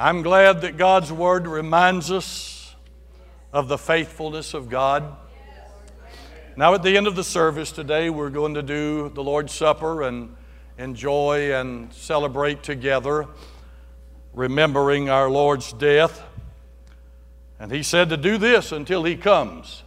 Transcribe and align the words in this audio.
I'm 0.00 0.22
glad 0.22 0.60
that 0.60 0.76
God's 0.76 1.10
Word 1.10 1.48
reminds 1.48 2.12
us 2.12 2.72
of 3.52 3.66
the 3.66 3.76
faithfulness 3.76 4.54
of 4.54 4.70
God. 4.70 5.16
Now, 6.56 6.74
at 6.74 6.84
the 6.84 6.96
end 6.96 7.08
of 7.08 7.16
the 7.16 7.24
service 7.24 7.72
today, 7.72 8.08
we're 8.08 8.30
going 8.30 8.54
to 8.54 8.62
do 8.62 9.08
the 9.08 9.24
Lord's 9.24 9.52
Supper 9.52 10.04
and 10.04 10.36
enjoy 10.78 11.52
and 11.52 11.92
celebrate 11.92 12.62
together, 12.62 13.26
remembering 14.34 15.10
our 15.10 15.28
Lord's 15.28 15.72
death. 15.72 16.22
And 17.58 17.72
He 17.72 17.82
said 17.82 18.08
to 18.10 18.16
do 18.16 18.38
this 18.38 18.70
until 18.70 19.02
He 19.02 19.16
comes. 19.16 19.82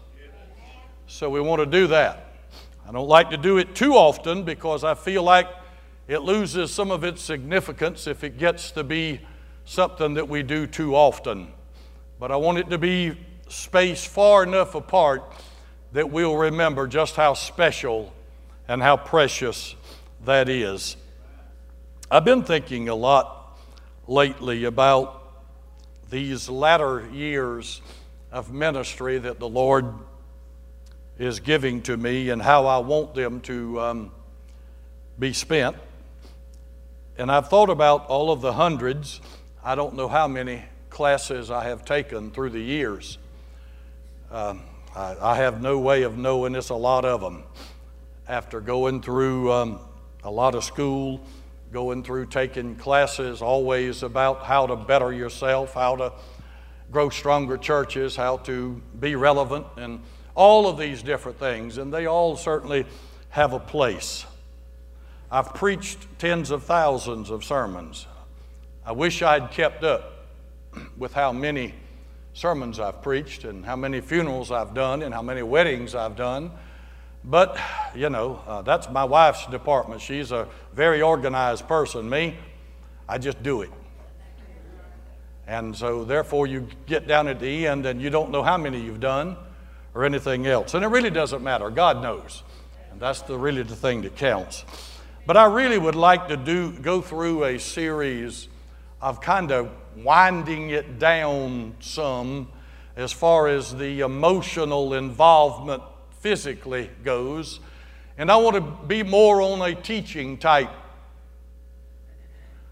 So 1.07 1.29
we 1.29 1.39
want 1.39 1.61
to 1.61 1.65
do 1.65 1.87
that. 1.87 2.33
I 2.85 2.91
don't 2.91 3.07
like 3.07 3.29
to 3.29 3.37
do 3.37 3.59
it 3.59 3.75
too 3.75 3.93
often 3.93 4.43
because 4.43 4.83
I 4.83 4.93
feel 4.93 5.23
like 5.23 5.47
it 6.09 6.19
loses 6.19 6.73
some 6.73 6.91
of 6.91 7.05
its 7.05 7.21
significance 7.21 8.07
if 8.07 8.25
it 8.25 8.37
gets 8.37 8.71
to 8.71 8.83
be 8.83 9.21
something 9.71 10.15
that 10.15 10.27
we 10.27 10.43
do 10.43 10.67
too 10.67 10.93
often. 10.93 11.47
But 12.19 12.29
I 12.29 12.35
want 12.35 12.57
it 12.57 12.69
to 12.71 12.77
be 12.77 13.17
spaced 13.47 14.09
far 14.09 14.43
enough 14.43 14.75
apart 14.75 15.23
that 15.93 16.11
we'll 16.11 16.35
remember 16.35 16.87
just 16.87 17.15
how 17.15 17.35
special 17.35 18.11
and 18.67 18.81
how 18.81 18.97
precious 18.97 19.75
that 20.25 20.49
is. 20.49 20.97
I've 22.09 22.25
been 22.25 22.43
thinking 22.43 22.89
a 22.89 22.95
lot 22.95 23.57
lately 24.07 24.65
about 24.65 25.21
these 26.09 26.49
latter 26.49 27.07
years 27.13 27.81
of 28.29 28.51
ministry 28.51 29.19
that 29.19 29.39
the 29.39 29.47
Lord 29.47 29.93
is 31.17 31.39
giving 31.39 31.81
to 31.83 31.95
me 31.95 32.29
and 32.29 32.41
how 32.41 32.65
I 32.65 32.79
want 32.79 33.15
them 33.15 33.39
to 33.41 33.79
um, 33.79 34.11
be 35.17 35.31
spent. 35.31 35.77
And 37.17 37.31
I've 37.31 37.47
thought 37.47 37.69
about 37.69 38.07
all 38.07 38.31
of 38.31 38.41
the 38.41 38.51
hundreds, 38.51 39.21
I 39.63 39.75
don't 39.75 39.95
know 39.95 40.07
how 40.07 40.27
many 40.27 40.63
classes 40.89 41.51
I 41.51 41.65
have 41.65 41.85
taken 41.85 42.31
through 42.31 42.49
the 42.49 42.59
years. 42.59 43.19
Um, 44.31 44.63
I, 44.95 45.15
I, 45.21 45.35
have 45.35 45.61
no 45.61 45.77
way 45.77 46.01
of 46.01 46.17
knowing 46.17 46.55
it's 46.55 46.69
a 46.69 46.75
lot 46.75 47.05
of 47.05 47.21
them. 47.21 47.43
After 48.27 48.59
going 48.59 49.03
through 49.03 49.51
um, 49.51 49.79
a 50.23 50.31
lot 50.31 50.55
of 50.55 50.63
school, 50.63 51.21
going 51.71 52.03
through 52.03 52.25
taking 52.25 52.75
classes 52.75 53.43
always 53.43 54.01
about 54.01 54.43
how 54.45 54.65
to 54.65 54.75
better 54.75 55.13
yourself, 55.13 55.75
how 55.75 55.95
to 55.95 56.13
grow 56.91 57.09
stronger 57.09 57.55
churches, 57.55 58.15
how 58.15 58.37
to 58.37 58.81
be 58.99 59.15
relevant, 59.15 59.67
and 59.77 60.01
all 60.33 60.67
of 60.67 60.79
these 60.79 61.03
different 61.03 61.37
things, 61.37 61.77
and 61.77 61.93
they 61.93 62.07
all 62.07 62.35
certainly 62.35 62.83
have 63.29 63.53
a 63.53 63.59
place. 63.59 64.25
I've 65.29 65.53
preached 65.53 65.99
tens 66.17 66.49
of 66.49 66.63
thousands 66.63 67.29
of 67.29 67.43
sermons. 67.43 68.07
I 68.83 68.93
wish 68.93 69.21
I'd 69.21 69.51
kept 69.51 69.83
up 69.83 70.25
with 70.97 71.13
how 71.13 71.31
many 71.31 71.75
sermons 72.33 72.79
I've 72.79 73.03
preached 73.03 73.43
and 73.43 73.63
how 73.63 73.75
many 73.75 74.01
funerals 74.01 74.51
I've 74.51 74.73
done 74.73 75.03
and 75.03 75.13
how 75.13 75.21
many 75.21 75.43
weddings 75.43 75.93
I've 75.93 76.15
done. 76.15 76.51
But, 77.23 77.59
you 77.95 78.09
know, 78.09 78.41
uh, 78.47 78.63
that's 78.63 78.89
my 78.89 79.03
wife's 79.03 79.45
department. 79.47 80.01
She's 80.01 80.31
a 80.31 80.47
very 80.73 81.03
organized 81.03 81.67
person. 81.67 82.09
Me, 82.09 82.35
I 83.07 83.19
just 83.19 83.43
do 83.43 83.61
it. 83.61 83.69
And 85.45 85.75
so, 85.75 86.03
therefore, 86.03 86.47
you 86.47 86.67
get 86.87 87.07
down 87.07 87.27
at 87.27 87.39
the 87.39 87.67
end 87.67 87.85
and 87.85 88.01
you 88.01 88.09
don't 88.09 88.31
know 88.31 88.41
how 88.41 88.57
many 88.57 88.81
you've 88.81 88.99
done 88.99 89.37
or 89.93 90.05
anything 90.05 90.47
else. 90.47 90.73
And 90.73 90.83
it 90.83 90.87
really 90.87 91.11
doesn't 91.11 91.43
matter. 91.43 91.69
God 91.69 92.01
knows. 92.01 92.41
And 92.91 92.99
that's 92.99 93.21
the, 93.21 93.37
really 93.37 93.61
the 93.61 93.75
thing 93.75 94.01
that 94.01 94.15
counts. 94.15 94.65
But 95.27 95.37
I 95.37 95.45
really 95.45 95.77
would 95.77 95.95
like 95.95 96.29
to 96.29 96.37
do, 96.37 96.71
go 96.71 97.01
through 97.01 97.43
a 97.43 97.59
series 97.59 98.47
of 99.01 99.19
kind 99.19 99.51
of 99.51 99.69
winding 99.95 100.69
it 100.69 100.99
down 100.99 101.75
some 101.79 102.47
as 102.95 103.11
far 103.11 103.47
as 103.47 103.75
the 103.75 104.01
emotional 104.01 104.93
involvement 104.93 105.81
physically 106.19 106.89
goes. 107.03 107.59
And 108.17 108.31
I 108.31 108.35
want 108.35 108.55
to 108.55 108.85
be 108.87 109.03
more 109.03 109.41
on 109.41 109.61
a 109.61 109.73
teaching 109.73 110.37
type, 110.37 110.69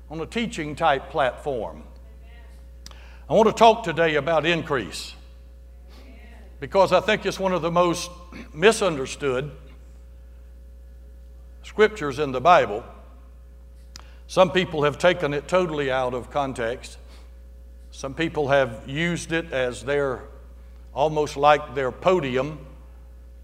on 0.09 0.19
a 0.19 0.25
teaching 0.25 0.75
type 0.75 1.09
platform. 1.09 1.83
I 3.29 3.33
want 3.33 3.47
to 3.47 3.53
talk 3.53 3.83
today 3.83 4.15
about 4.15 4.45
increase 4.45 5.13
because 6.59 6.91
I 6.91 6.99
think 6.99 7.25
it's 7.25 7.39
one 7.39 7.53
of 7.53 7.61
the 7.61 7.71
most 7.71 8.11
misunderstood 8.53 9.51
scriptures 11.63 12.19
in 12.19 12.31
the 12.31 12.41
Bible. 12.41 12.83
Some 14.29 14.51
people 14.51 14.83
have 14.83 14.99
taken 14.99 15.33
it 15.33 15.47
totally 15.47 15.89
out 15.89 16.13
of 16.13 16.29
context. 16.29 16.99
Some 17.89 18.13
people 18.13 18.49
have 18.49 18.87
used 18.87 19.31
it 19.31 19.51
as 19.51 19.83
their 19.83 20.21
almost 20.93 21.35
like 21.35 21.73
their 21.73 21.91
podium 21.91 22.63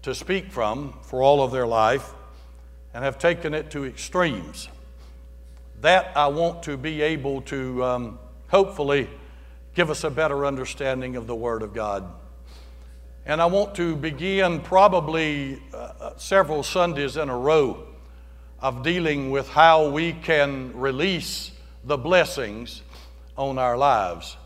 to 0.02 0.14
speak 0.14 0.52
from 0.52 0.96
for 1.02 1.24
all 1.24 1.42
of 1.42 1.50
their 1.50 1.66
life 1.66 2.14
and 2.94 3.02
have 3.02 3.18
taken 3.18 3.52
it 3.52 3.68
to 3.72 3.84
extremes. 3.84 4.68
That 5.80 6.16
I 6.16 6.28
want 6.28 6.62
to 6.62 6.76
be 6.76 7.02
able 7.02 7.40
to 7.42 7.82
um, 7.82 8.18
hopefully 8.46 9.10
give 9.74 9.90
us 9.90 10.04
a 10.04 10.10
better 10.10 10.46
understanding 10.46 11.16
of 11.16 11.26
the 11.26 11.34
Word 11.34 11.62
of 11.62 11.74
God. 11.74 12.08
And 13.26 13.42
I 13.42 13.46
want 13.46 13.74
to 13.74 13.96
begin 13.96 14.60
probably 14.60 15.60
uh, 15.74 15.76
uh, 15.76 16.16
several 16.16 16.62
Sundays 16.62 17.16
in 17.16 17.28
a 17.28 17.36
row 17.36 17.88
of 18.60 18.82
dealing 18.82 19.30
with 19.30 19.48
how 19.48 19.88
we 19.88 20.12
can 20.12 20.72
release 20.76 21.50
the 21.84 21.96
blessings 21.96 22.82
on 23.36 23.58
our 23.58 23.76
lives. 23.76 24.36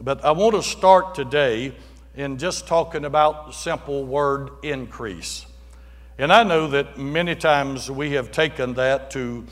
But 0.00 0.24
I 0.24 0.30
want 0.30 0.54
to 0.54 0.62
start 0.62 1.14
today 1.14 1.74
in 2.14 2.38
just 2.38 2.66
talking 2.66 3.04
about 3.04 3.46
the 3.46 3.52
simple 3.52 4.04
word 4.04 4.50
increase. 4.62 5.44
And 6.18 6.32
I 6.32 6.42
know 6.42 6.68
that 6.68 6.98
many 6.98 7.34
times 7.34 7.90
we 7.90 8.12
have 8.12 8.30
taken 8.30 8.74
that 8.74 9.10
to, 9.12 9.44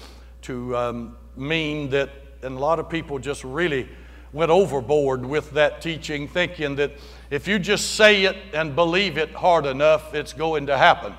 to 0.43 0.77
um, 0.77 1.17
mean 1.37 1.91
that, 1.91 2.11
and 2.43 2.57
a 2.57 2.61
lot 2.61 2.79
of 2.79 2.89
people 2.89 3.19
just 3.19 3.43
really 3.43 3.89
went 4.33 4.51
overboard 4.51 5.25
with 5.25 5.51
that 5.53 5.81
teaching, 5.81 6.29
thinking 6.29 6.77
that 6.77 6.93
if 7.31 7.49
you 7.49 7.59
just 7.59 7.95
say 7.95 8.25
it 8.25 8.37
and 8.53 8.75
believe 8.75 9.19
it 9.19 9.33
hard 9.33 9.67
enough, 9.67 10.15
it's 10.15 10.33
going 10.33 10.67
to 10.67 10.77
happen. 10.77 11.15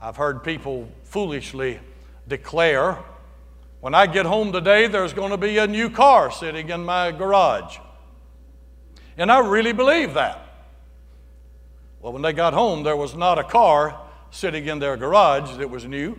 I've 0.00 0.16
heard 0.16 0.42
people 0.42 0.88
foolishly 1.12 1.78
declare, 2.26 2.96
when 3.80 3.94
I 3.94 4.06
get 4.06 4.24
home 4.24 4.50
today, 4.50 4.86
there's 4.86 5.12
going 5.12 5.30
to 5.30 5.36
be 5.36 5.58
a 5.58 5.66
new 5.66 5.90
car 5.90 6.30
sitting 6.30 6.70
in 6.70 6.86
my 6.86 7.12
garage. 7.12 7.76
And 9.18 9.30
I 9.30 9.40
really 9.40 9.74
believe 9.74 10.14
that. 10.14 10.40
Well, 12.00 12.14
when 12.14 12.22
they 12.22 12.32
got 12.32 12.54
home, 12.54 12.82
there 12.82 12.96
was 12.96 13.14
not 13.14 13.38
a 13.38 13.44
car 13.44 14.00
sitting 14.30 14.66
in 14.68 14.78
their 14.78 14.96
garage 14.96 15.58
that 15.58 15.68
was 15.68 15.84
new, 15.84 16.18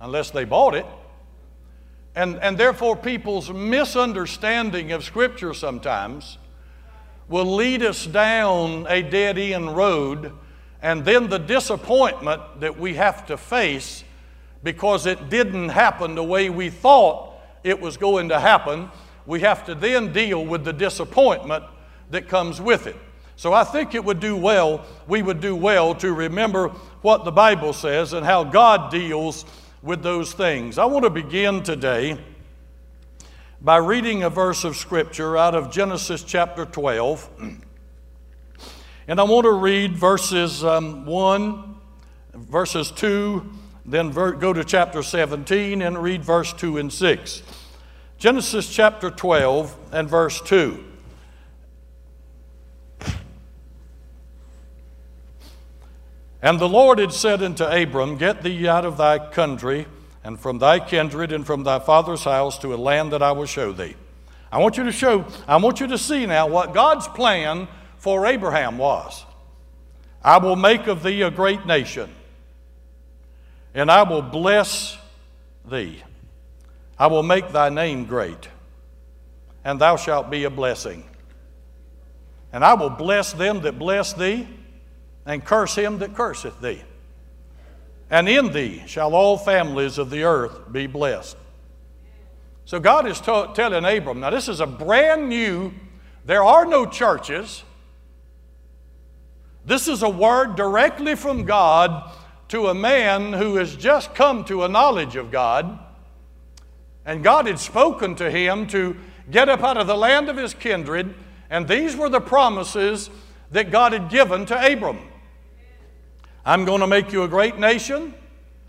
unless 0.00 0.32
they 0.32 0.44
bought 0.44 0.74
it. 0.74 0.86
And, 2.16 2.36
and 2.40 2.58
therefore, 2.58 2.96
people's 2.96 3.52
misunderstanding 3.52 4.90
of 4.90 5.04
Scripture 5.04 5.54
sometimes 5.54 6.38
will 7.28 7.54
lead 7.54 7.84
us 7.84 8.04
down 8.04 8.84
a 8.88 9.00
dead 9.00 9.38
end 9.38 9.76
road, 9.76 10.32
and 10.82 11.04
then 11.04 11.28
the 11.28 11.38
disappointment 11.38 12.42
that 12.58 12.76
we 12.76 12.94
have 12.94 13.26
to 13.26 13.36
face 13.36 14.02
because 14.64 15.06
it 15.06 15.28
didn't 15.28 15.68
happen 15.68 16.16
the 16.16 16.24
way 16.24 16.50
we 16.50 16.70
thought 16.70 17.38
it 17.62 17.80
was 17.80 17.96
going 17.96 18.30
to 18.30 18.40
happen, 18.40 18.90
we 19.26 19.40
have 19.40 19.64
to 19.66 19.74
then 19.74 20.12
deal 20.12 20.44
with 20.44 20.64
the 20.64 20.72
disappointment 20.72 21.64
that 22.10 22.28
comes 22.28 22.60
with 22.60 22.86
it. 22.86 22.96
So 23.36 23.52
I 23.52 23.64
think 23.64 23.94
it 23.94 24.04
would 24.04 24.20
do 24.20 24.36
well, 24.36 24.84
we 25.06 25.22
would 25.22 25.40
do 25.40 25.54
well 25.54 25.94
to 25.96 26.12
remember 26.12 26.68
what 27.02 27.24
the 27.24 27.32
Bible 27.32 27.72
says 27.72 28.12
and 28.12 28.24
how 28.24 28.44
God 28.44 28.90
deals 28.90 29.44
with 29.82 30.02
those 30.02 30.32
things. 30.32 30.78
I 30.78 30.86
want 30.86 31.04
to 31.04 31.10
begin 31.10 31.62
today 31.62 32.18
by 33.60 33.76
reading 33.76 34.22
a 34.22 34.30
verse 34.30 34.64
of 34.64 34.76
Scripture 34.76 35.36
out 35.36 35.54
of 35.54 35.70
Genesis 35.70 36.22
chapter 36.22 36.64
12. 36.64 37.28
And 39.08 39.20
I 39.20 39.24
want 39.24 39.44
to 39.44 39.52
read 39.52 39.96
verses 39.96 40.64
um, 40.64 41.04
1, 41.04 41.76
verses 42.34 42.90
2, 42.92 43.50
then 43.84 44.10
go 44.10 44.52
to 44.52 44.64
chapter 44.64 45.02
17 45.02 45.82
and 45.82 46.02
read 46.02 46.24
verse 46.24 46.52
2 46.52 46.78
and 46.78 46.92
6. 46.92 47.42
Genesis 48.18 48.72
chapter 48.72 49.10
12 49.10 49.76
and 49.92 50.08
verse 50.08 50.40
2. 50.40 50.82
And 56.40 56.58
the 56.58 56.68
Lord 56.68 56.98
had 56.98 57.12
said 57.12 57.42
unto 57.42 57.64
Abram, 57.64 58.18
Get 58.18 58.42
thee 58.42 58.68
out 58.68 58.84
of 58.84 58.98
thy 58.98 59.30
country 59.30 59.86
and 60.22 60.38
from 60.38 60.58
thy 60.58 60.78
kindred 60.78 61.32
and 61.32 61.46
from 61.46 61.64
thy 61.64 61.78
father's 61.78 62.24
house 62.24 62.58
to 62.58 62.74
a 62.74 62.76
land 62.76 63.12
that 63.12 63.22
I 63.22 63.32
will 63.32 63.46
show 63.46 63.72
thee. 63.72 63.96
I 64.52 64.58
want 64.58 64.76
you 64.76 64.84
to 64.84 64.92
show, 64.92 65.24
I 65.48 65.56
want 65.56 65.80
you 65.80 65.86
to 65.88 65.98
see 65.98 66.26
now 66.26 66.46
what 66.46 66.74
God's 66.74 67.08
plan 67.08 67.66
for 67.96 68.26
Abraham 68.26 68.78
was. 68.78 69.24
I 70.22 70.38
will 70.38 70.56
make 70.56 70.86
of 70.86 71.02
thee 71.02 71.22
a 71.22 71.30
great 71.30 71.66
nation, 71.66 72.14
and 73.74 73.90
I 73.90 74.04
will 74.04 74.22
bless 74.22 74.96
thee. 75.68 76.02
I 76.98 77.08
will 77.08 77.24
make 77.24 77.50
thy 77.50 77.70
name 77.70 78.04
great, 78.04 78.48
and 79.64 79.80
thou 79.80 79.96
shalt 79.96 80.30
be 80.30 80.44
a 80.44 80.50
blessing. 80.50 81.04
And 82.52 82.64
I 82.64 82.74
will 82.74 82.90
bless 82.90 83.32
them 83.32 83.62
that 83.62 83.78
bless 83.78 84.12
thee, 84.12 84.46
and 85.26 85.44
curse 85.44 85.74
him 85.74 85.98
that 85.98 86.14
curseth 86.14 86.60
thee. 86.60 86.82
And 88.10 88.28
in 88.28 88.52
thee 88.52 88.84
shall 88.86 89.14
all 89.14 89.36
families 89.36 89.98
of 89.98 90.10
the 90.10 90.22
earth 90.22 90.70
be 90.70 90.86
blessed. 90.86 91.36
So 92.64 92.78
God 92.78 93.06
is 93.06 93.20
t- 93.20 93.46
telling 93.54 93.84
Abram, 93.84 94.20
now 94.20 94.30
this 94.30 94.48
is 94.48 94.60
a 94.60 94.66
brand 94.66 95.28
new, 95.28 95.72
there 96.24 96.44
are 96.44 96.64
no 96.64 96.86
churches. 96.86 97.64
This 99.66 99.88
is 99.88 100.02
a 100.02 100.08
word 100.08 100.56
directly 100.56 101.14
from 101.14 101.44
God 101.44 102.10
to 102.48 102.68
a 102.68 102.74
man 102.74 103.32
who 103.32 103.56
has 103.56 103.76
just 103.76 104.14
come 104.14 104.44
to 104.44 104.64
a 104.64 104.68
knowledge 104.68 105.16
of 105.16 105.30
God. 105.30 105.78
And 107.06 107.22
God 107.22 107.46
had 107.46 107.58
spoken 107.58 108.14
to 108.16 108.30
him 108.30 108.66
to 108.68 108.96
get 109.30 109.48
up 109.48 109.62
out 109.62 109.76
of 109.76 109.86
the 109.86 109.96
land 109.96 110.28
of 110.28 110.36
his 110.36 110.54
kindred, 110.54 111.14
and 111.50 111.66
these 111.68 111.96
were 111.96 112.08
the 112.08 112.20
promises 112.20 113.10
that 113.50 113.70
God 113.70 113.92
had 113.92 114.10
given 114.10 114.46
to 114.46 114.72
Abram. 114.72 114.98
I'm 116.44 116.64
going 116.64 116.80
to 116.80 116.86
make 116.86 117.12
you 117.12 117.22
a 117.22 117.28
great 117.28 117.58
nation. 117.58 118.14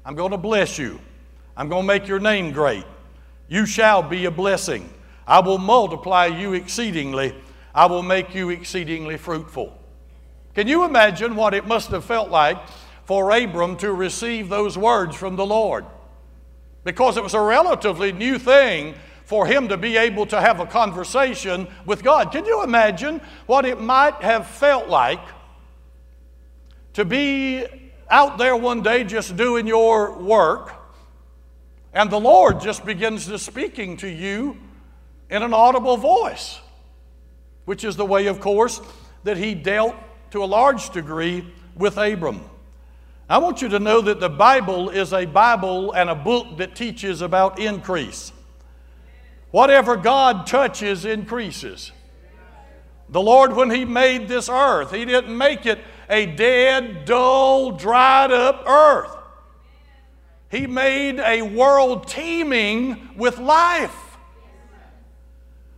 I'm 0.06 0.16
going 0.16 0.32
to 0.32 0.38
bless 0.38 0.78
you. 0.78 1.00
I'm 1.58 1.68
going 1.68 1.84
to 1.84 1.88
make 1.88 2.08
your 2.08 2.20
name 2.20 2.52
great. 2.52 2.86
You 3.48 3.66
shall 3.66 4.02
be 4.02 4.26
a 4.26 4.32
blessing. 4.32 4.90
I 5.28 5.40
will 5.40 5.58
multiply 5.58 6.28
you 6.28 6.54
exceedingly. 6.54 7.36
I 7.74 7.88
will 7.88 8.04
make 8.04 8.34
you 8.34 8.50
exceedingly 8.50 9.18
fruitful. 9.18 9.78
Can 10.54 10.68
you 10.68 10.86
imagine 10.86 11.36
what 11.36 11.54
it 11.54 11.68
must 11.68 11.90
have 11.90 12.06
felt 12.06 12.30
like 12.30 12.58
for 13.06 13.32
Abram 13.32 13.78
to 13.78 13.94
receive 13.94 14.50
those 14.50 14.78
words 14.78 15.16
from 15.16 15.36
the 15.36 15.46
Lord? 15.46 15.86
Because 16.84 17.18
it 17.18 17.24
was 17.24 17.34
a 17.34 17.42
relatively 17.42 18.12
new 18.12 18.38
thing 18.38 18.96
for 19.24 19.48
him 19.48 19.68
to 19.70 19.78
be 19.78 19.98
able 19.98 20.26
to 20.28 20.40
have 20.40 20.60
a 20.60 20.66
conversation 20.66 21.68
with 21.86 22.04
God. 22.04 22.32
Can 22.32 22.46
you 22.46 22.64
imagine 22.64 23.22
what 23.48 23.66
it 23.66 23.82
might 23.82 24.16
have 24.16 24.48
felt 24.48 24.88
like 24.88 25.22
to 26.94 27.04
be 27.04 27.66
out 28.10 28.38
there 28.38 28.56
one 28.56 28.84
day 28.84 29.04
just 29.04 29.36
doing 29.36 29.66
your 29.66 30.18
work 30.20 30.86
and 31.96 32.12
the 32.12 32.20
Lord 32.20 32.60
just 32.60 32.86
begins 32.86 33.26
to 33.28 33.40
speaking 33.40 33.96
to 33.98 34.08
you 34.08 34.58
in 35.30 35.42
an 35.42 35.54
audible 35.54 35.96
voice, 35.96 36.60
which 37.64 37.86
is 37.86 37.96
the 37.96 38.06
way, 38.06 38.28
of 38.28 38.42
course, 38.42 38.82
that 39.24 39.38
he 39.38 39.56
dealt 39.56 39.96
to 40.32 40.44
a 40.44 40.46
large 40.46 40.90
degree 40.90 41.48
with 41.74 41.98
Abram. 41.98 42.42
I 43.28 43.40
want 43.40 43.62
you 43.64 43.70
to 43.70 43.80
know 43.80 44.02
that 44.02 44.20
the 44.20 44.30
Bible 44.30 44.90
is 44.90 45.12
a 45.12 45.26
Bible 45.26 45.92
and 45.94 46.12
a 46.12 46.16
book 46.16 46.58
that 46.58 46.76
teaches 46.76 47.22
about 47.22 47.58
increase. 47.60 48.32
Whatever 49.50 49.96
God 49.96 50.46
touches 50.46 51.06
increases. 51.06 51.92
The 53.10 53.22
Lord, 53.22 53.54
when 53.54 53.72
He 53.72 53.84
made 53.84 54.28
this 54.28 54.48
earth, 54.48 54.92
He 54.92 55.06
didn't 55.06 55.36
make 55.36 55.66
it 55.66 55.80
a 56.08 56.28
dead, 56.28 57.06
dull, 57.06 57.72
dried 57.72 58.32
up 58.32 58.64
earth. 58.68 59.16
He 60.52 60.68
made 60.68 61.20
a 61.20 61.42
world 61.42 62.08
teeming 62.08 63.10
with 63.18 63.40
life. 63.40 64.18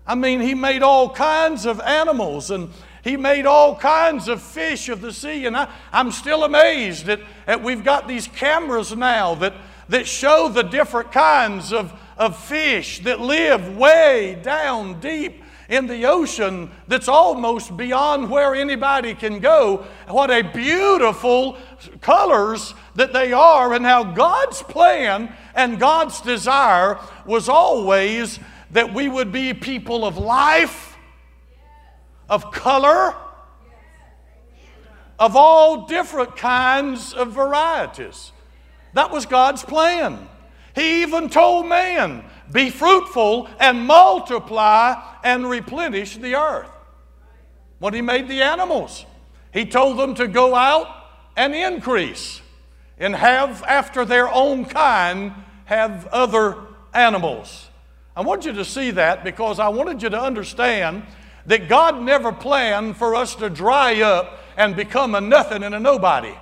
I 0.05 0.15
mean, 0.15 0.41
He 0.41 0.53
made 0.53 0.83
all 0.83 1.13
kinds 1.13 1.65
of 1.65 1.79
animals 1.79 2.51
and 2.51 2.71
he 3.07 3.15
made 3.15 3.45
all 3.45 3.73
kinds 3.73 4.27
of 4.27 4.41
fish 4.41 4.89
of 4.89 4.99
the 4.99 5.13
sea. 5.13 5.45
And 5.45 5.55
I, 5.55 5.71
am 5.93 6.11
still 6.11 6.43
amazed 6.43 7.05
that, 7.05 7.21
that 7.45 7.63
we've 7.63 7.83
got 7.83 8.07
these 8.07 8.27
cameras 8.27 8.93
now 8.93 9.35
that, 9.35 9.53
that 9.87 10.05
show 10.05 10.49
the 10.49 10.63
different 10.63 11.13
kinds 11.13 11.71
of, 11.71 11.93
of 12.17 12.37
fish 12.37 12.99
that 13.03 13.21
live 13.21 13.77
way 13.77 14.37
down 14.43 14.99
deep 14.99 15.41
in 15.69 15.87
the 15.87 16.05
ocean 16.05 16.69
that's 16.87 17.07
almost 17.07 17.77
beyond 17.77 18.29
where 18.29 18.53
anybody 18.53 19.13
can 19.13 19.39
go. 19.39 19.85
What 20.07 20.29
a 20.29 20.41
beautiful 20.41 21.57
colors 22.01 22.73
that 22.95 23.13
they 23.13 23.31
are, 23.31 23.73
and 23.73 23.85
how 23.85 24.03
God's 24.03 24.61
plan 24.63 25.33
and 25.55 25.79
God's 25.79 26.19
desire 26.21 26.99
was 27.25 27.47
always 27.47 28.39
that 28.71 28.93
we 28.93 29.07
would 29.07 29.31
be 29.31 29.53
people 29.53 30.05
of 30.05 30.17
life 30.17 30.86
of 32.29 32.51
color, 32.51 33.15
of 35.19 35.35
all 35.35 35.87
different 35.87 36.35
kinds 36.35 37.13
of 37.13 37.31
varieties. 37.31 38.31
That 38.93 39.11
was 39.11 39.25
God's 39.25 39.63
plan. 39.63 40.27
He 40.75 41.01
even 41.01 41.29
told 41.29 41.67
man, 41.67 42.23
Be 42.51 42.69
fruitful 42.69 43.49
and 43.59 43.85
multiply 43.85 45.01
and 45.23 45.49
replenish 45.49 46.17
the 46.17 46.35
earth. 46.35 46.69
When 47.79 47.93
He 47.93 48.01
made 48.01 48.27
the 48.27 48.41
animals, 48.41 49.05
He 49.53 49.65
told 49.65 49.97
them 49.97 50.15
to 50.15 50.27
go 50.27 50.55
out 50.55 50.87
and 51.35 51.53
increase 51.53 52.41
and 52.99 53.15
have, 53.15 53.63
after 53.63 54.05
their 54.05 54.27
own 54.29 54.65
kind, 54.65 55.33
have 55.65 56.07
other 56.07 56.57
animals. 56.93 57.69
I 58.15 58.21
want 58.21 58.45
you 58.45 58.53
to 58.53 58.65
see 58.65 58.91
that 58.91 59.23
because 59.23 59.59
I 59.59 59.67
wanted 59.69 60.01
you 60.01 60.09
to 60.09 60.19
understand 60.19 61.03
that 61.47 61.67
God 61.67 62.01
never 62.01 62.31
planned 62.31 62.97
for 62.97 63.15
us 63.15 63.35
to 63.35 63.49
dry 63.49 64.01
up 64.01 64.39
and 64.57 64.75
become 64.75 65.15
a 65.15 65.21
nothing 65.21 65.63
and 65.63 65.73
a 65.73 65.79
nobody. 65.79 66.35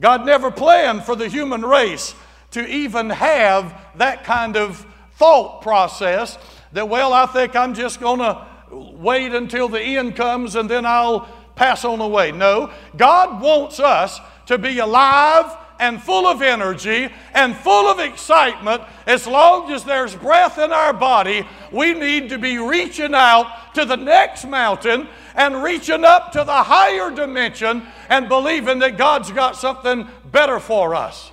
God 0.00 0.26
never 0.26 0.50
planned 0.50 1.04
for 1.04 1.16
the 1.16 1.28
human 1.28 1.62
race 1.62 2.14
to 2.50 2.66
even 2.66 3.10
have 3.10 3.74
that 3.96 4.24
kind 4.24 4.56
of 4.56 4.86
thought 5.14 5.62
process 5.62 6.38
that, 6.72 6.88
well, 6.88 7.12
I 7.12 7.26
think 7.26 7.56
I'm 7.56 7.74
just 7.74 8.00
going 8.00 8.18
to 8.18 8.46
wait 8.70 9.34
until 9.34 9.68
the 9.68 9.80
end 9.80 10.14
comes 10.14 10.54
and 10.54 10.68
then 10.68 10.84
I'll 10.84 11.28
pass 11.54 11.84
on 11.84 12.00
away. 12.00 12.32
No, 12.32 12.70
God 12.96 13.40
wants 13.40 13.80
us 13.80 14.20
to 14.46 14.58
be 14.58 14.78
alive 14.78 15.56
and 15.78 16.02
full 16.02 16.26
of 16.26 16.42
energy 16.42 17.08
and 17.34 17.56
full 17.56 17.88
of 17.88 17.98
excitement, 17.98 18.82
as 19.06 19.26
long 19.26 19.70
as 19.72 19.84
there's 19.84 20.14
breath 20.14 20.58
in 20.58 20.72
our 20.72 20.92
body, 20.92 21.46
we 21.70 21.92
need 21.94 22.28
to 22.30 22.38
be 22.38 22.58
reaching 22.58 23.14
out 23.14 23.74
to 23.74 23.84
the 23.84 23.96
next 23.96 24.46
mountain 24.46 25.08
and 25.34 25.62
reaching 25.62 26.04
up 26.04 26.32
to 26.32 26.44
the 26.44 26.62
higher 26.62 27.10
dimension 27.10 27.82
and 28.08 28.28
believing 28.28 28.78
that 28.78 28.96
God's 28.96 29.30
got 29.30 29.56
something 29.56 30.08
better 30.30 30.58
for 30.58 30.94
us. 30.94 31.30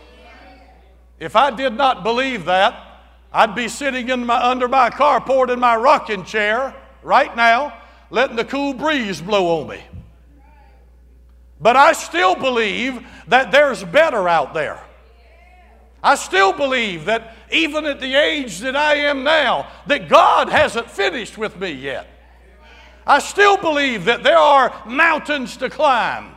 If 1.20 1.36
I 1.36 1.52
did 1.52 1.74
not 1.74 2.04
believe 2.04 2.46
that, 2.46 2.78
I'd 3.32 3.56
be 3.56 3.68
sitting 3.68 4.10
in 4.10 4.26
my, 4.26 4.44
under 4.44 4.68
my 4.68 4.90
carport 4.90 5.50
in 5.50 5.60
my 5.60 5.76
rocking 5.76 6.24
chair 6.26 6.76
right 7.02 7.36
now, 7.36 7.78
letting 8.10 8.36
the 8.36 8.46
cool 8.46 8.74
breeze 8.74 9.22
blow 9.22 9.62
on 9.62 9.70
me. 9.70 9.82
But 11.64 11.78
I 11.78 11.94
still 11.94 12.36
believe 12.36 13.08
that 13.30 13.54
there's 13.54 13.86
better 13.86 14.28
out 14.28 14.54
there. 14.54 14.84
I 16.04 16.16
still 16.16 16.52
believe 16.52 17.06
that 17.06 17.38
even 17.54 17.86
at 17.86 18.02
the 18.02 18.16
age 18.16 18.60
that 18.60 18.76
I 18.76 18.96
am 18.96 19.24
now, 19.24 19.70
that 19.88 20.10
God 20.10 20.50
hasn't 20.50 20.92
finished 20.92 21.38
with 21.38 21.58
me 21.58 21.72
yet. 21.72 22.06
I 23.08 23.20
still 23.20 23.56
believe 23.56 24.04
that 24.06 24.24
there 24.24 24.38
are 24.38 24.74
mountains 24.86 25.56
to 25.58 25.70
climb. 25.70 26.36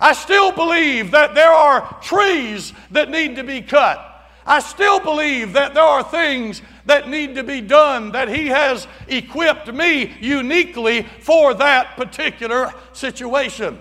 I 0.00 0.14
still 0.14 0.50
believe 0.50 1.10
that 1.10 1.34
there 1.34 1.52
are 1.52 1.98
trees 2.00 2.72
that 2.92 3.10
need 3.10 3.36
to 3.36 3.44
be 3.44 3.60
cut. 3.60 4.08
I 4.46 4.60
still 4.60 5.00
believe 5.00 5.52
that 5.52 5.74
there 5.74 5.84
are 5.84 6.02
things 6.02 6.62
that 6.86 7.10
need 7.10 7.34
to 7.34 7.44
be 7.44 7.60
done, 7.60 8.12
that 8.12 8.30
He 8.30 8.46
has 8.46 8.86
equipped 9.06 9.70
me 9.70 10.14
uniquely 10.18 11.02
for 11.20 11.52
that 11.54 11.98
particular 11.98 12.72
situation. 12.94 13.78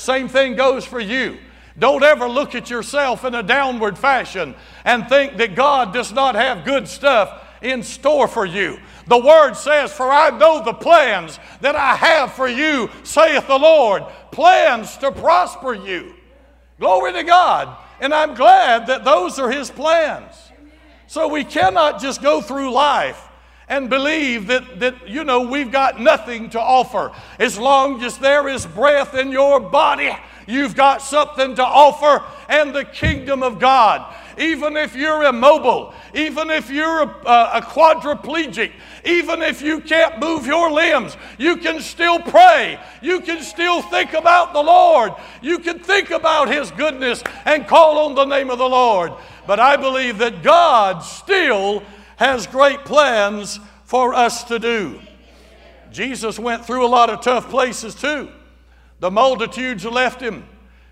Same 0.00 0.28
thing 0.28 0.56
goes 0.56 0.86
for 0.86 0.98
you. 0.98 1.36
Don't 1.78 2.02
ever 2.02 2.26
look 2.26 2.54
at 2.54 2.70
yourself 2.70 3.24
in 3.24 3.34
a 3.34 3.42
downward 3.42 3.98
fashion 3.98 4.54
and 4.84 5.06
think 5.08 5.36
that 5.36 5.54
God 5.54 5.92
does 5.92 6.10
not 6.10 6.34
have 6.34 6.64
good 6.64 6.88
stuff 6.88 7.46
in 7.60 7.82
store 7.82 8.26
for 8.26 8.46
you. 8.46 8.78
The 9.06 9.18
word 9.18 9.54
says, 9.54 9.92
For 9.92 10.10
I 10.10 10.30
know 10.30 10.64
the 10.64 10.72
plans 10.72 11.38
that 11.60 11.76
I 11.76 11.96
have 11.96 12.32
for 12.32 12.48
you, 12.48 12.88
saith 13.02 13.46
the 13.46 13.58
Lord, 13.58 14.04
plans 14.32 14.96
to 14.98 15.12
prosper 15.12 15.74
you. 15.74 16.14
Glory 16.78 17.12
to 17.12 17.22
God. 17.22 17.76
And 18.00 18.14
I'm 18.14 18.34
glad 18.34 18.86
that 18.86 19.04
those 19.04 19.38
are 19.38 19.50
His 19.50 19.70
plans. 19.70 20.34
So 21.08 21.28
we 21.28 21.44
cannot 21.44 22.00
just 22.00 22.22
go 22.22 22.40
through 22.40 22.72
life 22.72 23.28
and 23.70 23.88
believe 23.88 24.48
that, 24.48 24.80
that, 24.80 25.08
you 25.08 25.22
know, 25.22 25.42
we've 25.42 25.70
got 25.70 26.00
nothing 26.00 26.50
to 26.50 26.60
offer. 26.60 27.12
As 27.38 27.56
long 27.56 28.02
as 28.02 28.18
there 28.18 28.48
is 28.48 28.66
breath 28.66 29.14
in 29.14 29.30
your 29.30 29.60
body, 29.60 30.10
you've 30.48 30.74
got 30.74 31.00
something 31.00 31.54
to 31.54 31.64
offer 31.64 32.24
and 32.48 32.74
the 32.74 32.84
kingdom 32.84 33.44
of 33.44 33.60
God. 33.60 34.12
Even 34.38 34.76
if 34.76 34.96
you're 34.96 35.22
immobile, 35.22 35.94
even 36.14 36.50
if 36.50 36.68
you're 36.68 37.02
a, 37.02 37.50
a, 37.54 37.62
quadriplegic, 37.62 38.72
even 39.04 39.40
if 39.40 39.62
you 39.62 39.80
can't 39.80 40.18
move 40.18 40.46
your 40.46 40.72
limbs, 40.72 41.16
you 41.38 41.56
can 41.56 41.80
still 41.80 42.18
pray. 42.18 42.80
You 43.00 43.20
can 43.20 43.40
still 43.40 43.82
think 43.82 44.14
about 44.14 44.52
the 44.52 44.62
Lord. 44.62 45.12
You 45.42 45.60
can 45.60 45.78
think 45.78 46.10
about 46.10 46.48
His 46.48 46.72
goodness 46.72 47.22
and 47.44 47.68
call 47.68 48.06
on 48.06 48.16
the 48.16 48.24
name 48.24 48.50
of 48.50 48.58
the 48.58 48.68
Lord. 48.68 49.12
But 49.46 49.60
I 49.60 49.76
believe 49.76 50.18
that 50.18 50.42
God 50.42 51.00
still 51.00 51.84
has 52.20 52.46
great 52.46 52.84
plans 52.84 53.58
for 53.84 54.12
us 54.12 54.44
to 54.44 54.58
do. 54.58 55.00
Jesus 55.90 56.38
went 56.38 56.66
through 56.66 56.84
a 56.84 56.86
lot 56.86 57.08
of 57.08 57.22
tough 57.22 57.48
places 57.48 57.94
too. 57.94 58.28
The 58.98 59.10
multitudes 59.10 59.86
left 59.86 60.20
him. 60.20 60.44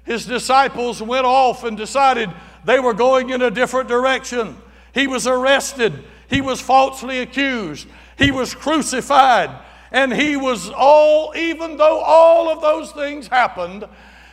His 0.05 0.25
disciples 0.25 1.03
went 1.03 1.27
off 1.27 1.65
and 1.65 1.77
decided 1.77 2.31
they 2.65 2.81
were 2.81 2.95
going 2.95 3.29
in 3.29 3.43
a 3.43 3.51
different 3.51 3.91
direction. 3.91 4.57
He 4.95 5.07
was 5.07 5.27
arrested. 5.27 6.03
He 6.31 6.41
was 6.41 6.63
falsely 6.63 7.21
accused. 7.21 7.87
He 8.17 8.31
was 8.31 8.55
crucified. 8.55 9.51
And 9.93 10.15
he 10.15 10.39
was 10.39 10.71
all, 10.71 11.35
even 11.37 11.77
though 11.77 12.01
all 12.01 12.49
of 12.49 12.63
those 12.63 12.91
things 12.93 13.29
happened, 13.29 13.85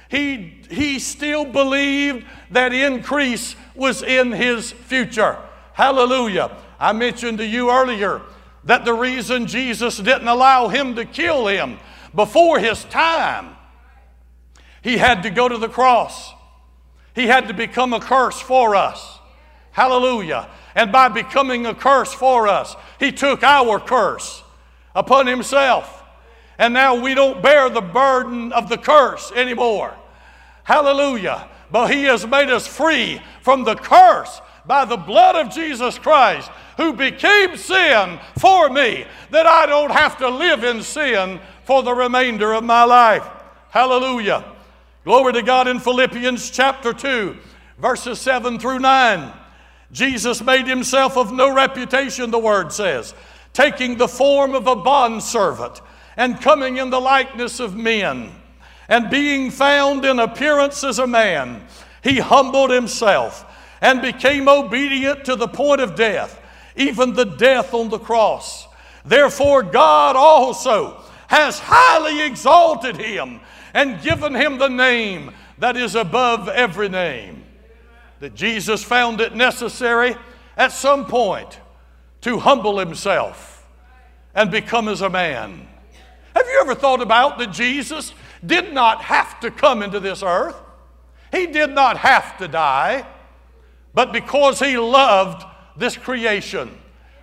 he, 0.07 0.61
he 0.69 0.99
still 0.99 1.43
believed 1.43 2.25
that 2.51 2.71
increase 2.71 3.57
was 3.75 4.01
in 4.01 4.31
his 4.31 4.71
future. 4.71 5.37
Hallelujah. 5.73 6.55
I 6.79 6.93
mentioned 6.93 7.37
to 7.39 7.45
you 7.45 7.71
earlier 7.71 8.21
that 8.63 8.85
the 8.85 8.93
reason 8.93 9.47
Jesus 9.47 9.97
didn't 9.97 10.27
allow 10.27 10.67
him 10.67 10.95
to 10.95 11.05
kill 11.05 11.47
him 11.47 11.77
before 12.13 12.59
his 12.59 12.83
time, 12.85 13.55
he 14.81 14.97
had 14.97 15.23
to 15.23 15.29
go 15.29 15.47
to 15.47 15.57
the 15.57 15.69
cross. 15.69 16.33
He 17.13 17.27
had 17.27 17.47
to 17.47 17.53
become 17.53 17.93
a 17.93 17.99
curse 17.99 18.39
for 18.39 18.75
us. 18.75 19.19
Hallelujah. 19.71 20.49
And 20.75 20.91
by 20.91 21.09
becoming 21.09 21.65
a 21.65 21.73
curse 21.73 22.13
for 22.13 22.47
us, 22.47 22.75
he 22.99 23.11
took 23.11 23.43
our 23.43 23.79
curse 23.79 24.43
upon 24.93 25.27
himself. 25.27 26.03
And 26.57 26.73
now 26.73 27.01
we 27.01 27.13
don't 27.13 27.41
bear 27.41 27.69
the 27.69 27.81
burden 27.81 28.53
of 28.53 28.69
the 28.69 28.77
curse 28.77 29.31
anymore. 29.33 29.93
Hallelujah. 30.63 31.47
But 31.71 31.93
he 31.93 32.03
has 32.03 32.25
made 32.25 32.49
us 32.49 32.67
free 32.67 33.21
from 33.41 33.63
the 33.63 33.75
curse 33.75 34.41
by 34.65 34.85
the 34.85 34.97
blood 34.97 35.35
of 35.35 35.53
Jesus 35.53 35.99
Christ, 35.99 36.49
who 36.77 36.93
became 36.93 37.57
sin 37.57 38.19
for 38.39 38.69
me, 38.69 39.05
that 39.31 39.45
I 39.45 39.65
don't 39.65 39.91
have 39.91 40.17
to 40.17 40.29
live 40.29 40.63
in 40.63 40.81
sin 40.81 41.39
for 41.63 41.83
the 41.83 41.93
remainder 41.93 42.53
of 42.53 42.63
my 42.63 42.83
life. 42.83 43.27
Hallelujah. 43.69 44.43
Glory 45.03 45.33
to 45.33 45.41
God 45.41 45.67
in 45.67 45.79
Philippians 45.79 46.49
chapter 46.49 46.93
2, 46.93 47.37
verses 47.79 48.19
7 48.19 48.59
through 48.59 48.79
9. 48.79 49.33
Jesus 49.91 50.41
made 50.41 50.67
himself 50.67 51.15
of 51.17 51.31
no 51.31 51.53
reputation, 51.53 52.31
the 52.31 52.39
word 52.39 52.71
says, 52.73 53.13
taking 53.53 53.97
the 53.97 54.07
form 54.07 54.53
of 54.53 54.67
a 54.67 54.75
bondservant 54.75 55.81
and 56.17 56.41
coming 56.41 56.77
in 56.77 56.89
the 56.89 56.99
likeness 56.99 57.59
of 57.59 57.75
men. 57.75 58.31
And 58.87 59.09
being 59.09 59.51
found 59.51 60.05
in 60.05 60.19
appearance 60.19 60.83
as 60.83 60.99
a 60.99 61.07
man, 61.07 61.65
he 62.03 62.19
humbled 62.19 62.69
himself 62.69 63.45
and 63.81 64.01
became 64.01 64.47
obedient 64.47 65.25
to 65.25 65.35
the 65.35 65.47
point 65.47 65.81
of 65.81 65.95
death, 65.95 66.41
even 66.75 67.13
the 67.13 67.25
death 67.25 67.73
on 67.73 67.89
the 67.89 67.99
cross. 67.99 68.67
Therefore, 69.03 69.63
God 69.63 70.15
also 70.15 71.01
has 71.27 71.59
highly 71.59 72.25
exalted 72.25 72.97
him 72.97 73.39
and 73.73 74.01
given 74.01 74.33
him 74.33 74.57
the 74.57 74.69
name 74.69 75.31
that 75.57 75.77
is 75.77 75.95
above 75.95 76.49
every 76.49 76.89
name. 76.89 77.43
That 78.19 78.35
Jesus 78.35 78.83
found 78.83 79.21
it 79.21 79.35
necessary 79.35 80.15
at 80.57 80.71
some 80.71 81.05
point 81.05 81.59
to 82.21 82.39
humble 82.39 82.79
himself 82.79 83.67
and 84.33 84.49
become 84.49 84.87
as 84.87 85.01
a 85.01 85.09
man. 85.09 85.67
Have 86.35 86.45
you 86.47 86.59
ever 86.61 86.75
thought 86.75 87.01
about 87.01 87.37
that 87.39 87.51
Jesus 87.51 88.13
did 88.45 88.73
not 88.73 89.01
have 89.01 89.39
to 89.41 89.51
come 89.51 89.81
into 89.81 89.99
this 89.99 90.23
earth? 90.23 90.55
He 91.31 91.47
did 91.47 91.71
not 91.71 91.97
have 91.97 92.37
to 92.37 92.47
die 92.47 93.05
but 93.95 94.11
because 94.11 94.59
he 94.59 94.77
loved 94.77 95.43
this 95.77 95.97
creation. 95.97 96.71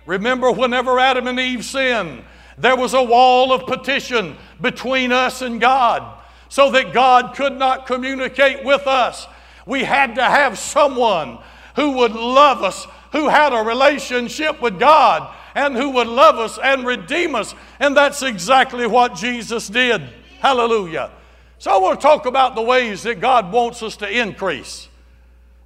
Remember, 0.05 0.51
whenever 0.51 0.99
Adam 0.99 1.27
and 1.27 1.39
Eve 1.39 1.63
sinned, 1.63 2.23
there 2.57 2.75
was 2.75 2.93
a 2.93 3.03
wall 3.03 3.51
of 3.51 3.65
petition 3.65 4.35
between 4.61 5.11
us 5.11 5.41
and 5.41 5.59
God 5.59 6.19
so 6.49 6.69
that 6.71 6.93
God 6.93 7.35
could 7.35 7.57
not 7.57 7.87
communicate 7.87 8.63
with 8.63 8.85
us. 8.85 9.27
We 9.65 9.83
had 9.83 10.15
to 10.15 10.23
have 10.23 10.59
someone 10.59 11.39
who 11.75 11.91
would 11.93 12.13
love 12.13 12.61
us, 12.63 12.85
who 13.11 13.27
had 13.29 13.53
a 13.53 13.63
relationship 13.63 14.61
with 14.61 14.79
God, 14.79 15.33
and 15.55 15.75
who 15.75 15.91
would 15.91 16.07
love 16.07 16.35
us 16.35 16.59
and 16.61 16.85
redeem 16.85 17.35
us. 17.35 17.55
And 17.79 17.95
that's 17.95 18.21
exactly 18.21 18.85
what 18.85 19.15
Jesus 19.15 19.67
did. 19.67 20.01
Hallelujah. 20.39 21.11
So 21.57 21.71
I 21.71 21.77
want 21.77 21.99
to 21.99 22.05
talk 22.05 22.25
about 22.25 22.55
the 22.55 22.61
ways 22.61 23.03
that 23.03 23.21
God 23.21 23.51
wants 23.51 23.81
us 23.81 23.95
to 23.97 24.09
increase. 24.09 24.89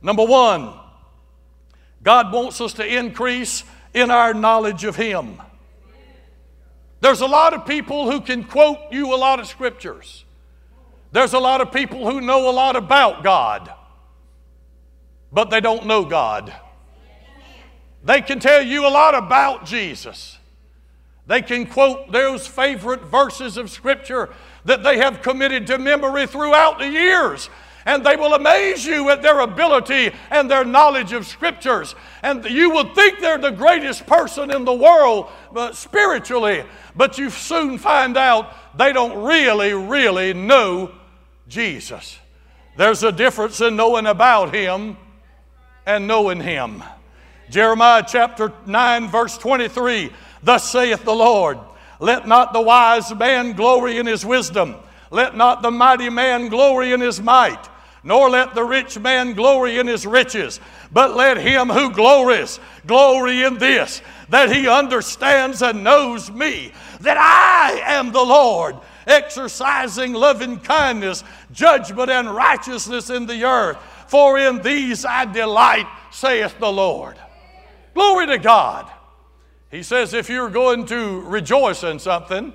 Number 0.02 0.24
one, 0.24 0.74
God 2.08 2.32
wants 2.32 2.62
us 2.62 2.72
to 2.76 2.86
increase 2.86 3.66
in 3.94 4.12
our 4.12 4.34
knowledge 4.34 4.86
of 4.86 4.96
Him. 4.96 5.42
There's 7.02 7.20
a 7.20 7.26
lot 7.26 7.54
of 7.54 7.66
people 7.66 8.10
who 8.10 8.22
can 8.22 8.46
quote 8.46 8.78
you 8.92 9.14
a 9.14 9.18
lot 9.18 9.42
of 9.42 9.48
scriptures. 9.48 10.24
There's 11.12 11.34
a 11.34 11.40
lot 11.40 11.60
of 11.60 11.74
people 11.74 12.10
who 12.10 12.22
know 12.22 12.50
a 12.50 12.54
lot 12.54 12.78
about 12.78 13.26
God, 13.26 13.74
but 15.34 15.50
they 15.50 15.60
don't 15.60 15.86
know 15.86 16.06
God. 16.06 16.54
They 18.06 18.22
can 18.22 18.40
tell 18.40 18.62
you 18.62 18.88
a 18.88 18.90
lot 18.90 19.14
about 19.14 19.66
Jesus. 19.66 20.38
They 21.26 21.42
can 21.42 21.66
quote 21.66 22.14
those 22.14 22.48
favorite 22.48 23.02
verses 23.02 23.58
of 23.58 23.70
Scripture 23.70 24.30
that 24.64 24.82
they 24.82 24.98
have 25.00 25.22
committed 25.22 25.68
to 25.68 25.78
memory 25.78 26.26
throughout 26.26 26.80
the 26.80 26.88
years 26.88 27.50
and 27.88 28.06
they 28.06 28.18
will 28.18 28.34
amaze 28.34 28.86
you 28.86 29.10
at 29.10 29.22
their 29.22 29.40
ability 29.40 30.12
and 30.30 30.52
their 30.52 30.66
knowledge 30.66 31.14
of 31.14 31.26
scriptures. 31.26 31.96
And 32.22 32.44
you 32.44 32.70
would 32.72 32.94
think 32.94 33.22
they're 33.22 33.38
the 33.38 33.50
greatest 33.50 34.06
person 34.06 34.52
in 34.52 34.66
the 34.66 34.74
world 34.74 35.30
but 35.54 35.74
spiritually, 35.78 36.66
but 36.98 37.18
you 37.18 37.30
soon 37.30 37.78
find 37.78 38.18
out 38.18 38.54
they 38.78 38.92
don't 38.92 39.24
really, 39.24 39.72
really 39.72 40.34
know 40.34 40.92
Jesus. 41.48 42.20
There's 42.76 43.04
a 43.04 43.12
difference 43.14 43.62
in 43.62 43.78
knowing 43.78 44.06
about 44.06 44.54
Him 44.54 44.98
and 45.86 46.08
knowing 46.08 46.42
Him. 46.42 46.84
Jeremiah 47.50 48.04
chapter 48.06 48.52
9, 48.66 49.08
verse 49.08 49.38
23 49.38 50.12
Thus 50.44 50.70
saith 50.70 51.06
the 51.06 51.16
Lord, 51.16 51.58
Let 52.02 52.28
not 52.28 52.52
the 52.52 52.62
wise 52.62 53.16
man 53.16 53.54
glory 53.54 53.98
in 53.98 54.06
his 54.06 54.26
wisdom, 54.26 54.76
let 55.10 55.38
not 55.38 55.62
the 55.62 55.72
mighty 55.72 56.10
man 56.10 56.50
glory 56.50 56.92
in 56.92 57.00
his 57.00 57.22
might 57.22 57.70
nor 58.04 58.30
let 58.30 58.56
the 58.56 58.64
rich 58.64 58.98
man 59.00 59.34
glory 59.34 59.78
in 59.80 59.88
his 59.88 60.06
riches, 60.06 60.60
but 60.92 61.16
let 61.16 61.38
him 61.38 61.70
who 61.70 61.92
glories 61.92 62.60
glory 62.86 63.44
in 63.44 63.58
this, 63.58 64.02
that 64.30 64.52
he 64.52 64.68
understands 64.68 65.62
and 65.62 65.84
knows 65.84 66.32
me, 66.32 66.72
that 67.02 67.18
I 67.18 67.80
am 67.98 68.12
the 68.12 68.24
Lord, 68.24 68.76
exercising 69.06 70.14
loving 70.14 70.60
kindness, 70.60 71.24
judgment, 71.52 72.10
and 72.10 72.34
righteousness 72.34 73.10
in 73.10 73.26
the 73.26 73.44
earth. 73.44 73.78
For 74.08 74.38
in 74.38 74.62
these 74.62 75.04
I 75.04 75.26
delight, 75.26 75.88
saith 76.12 76.58
the 76.60 76.72
Lord. 76.72 77.18
Glory 77.94 78.28
to 78.28 78.38
God. 78.38 78.90
He 79.70 79.84
says, 79.84 80.14
if 80.14 80.30
you're 80.30 80.50
going 80.50 80.86
to 80.86 81.22
rejoice 81.22 81.84
in 81.84 82.00
something, 82.00 82.54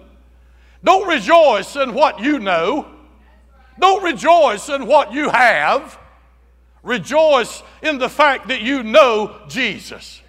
don't 0.82 1.06
rejoice 1.06 1.76
in 1.76 1.94
what 1.94 2.20
you 2.20 2.38
know. 2.38 2.86
Don't 3.78 4.02
rejoice 4.02 4.68
in 4.68 4.86
what 4.86 5.12
you 5.12 5.30
have. 5.30 5.98
Rejoice 6.82 7.62
in 7.82 7.98
the 7.98 8.08
fact 8.08 8.48
that 8.48 8.60
you 8.60 8.82
know 8.82 9.40
Jesus. 9.48 10.20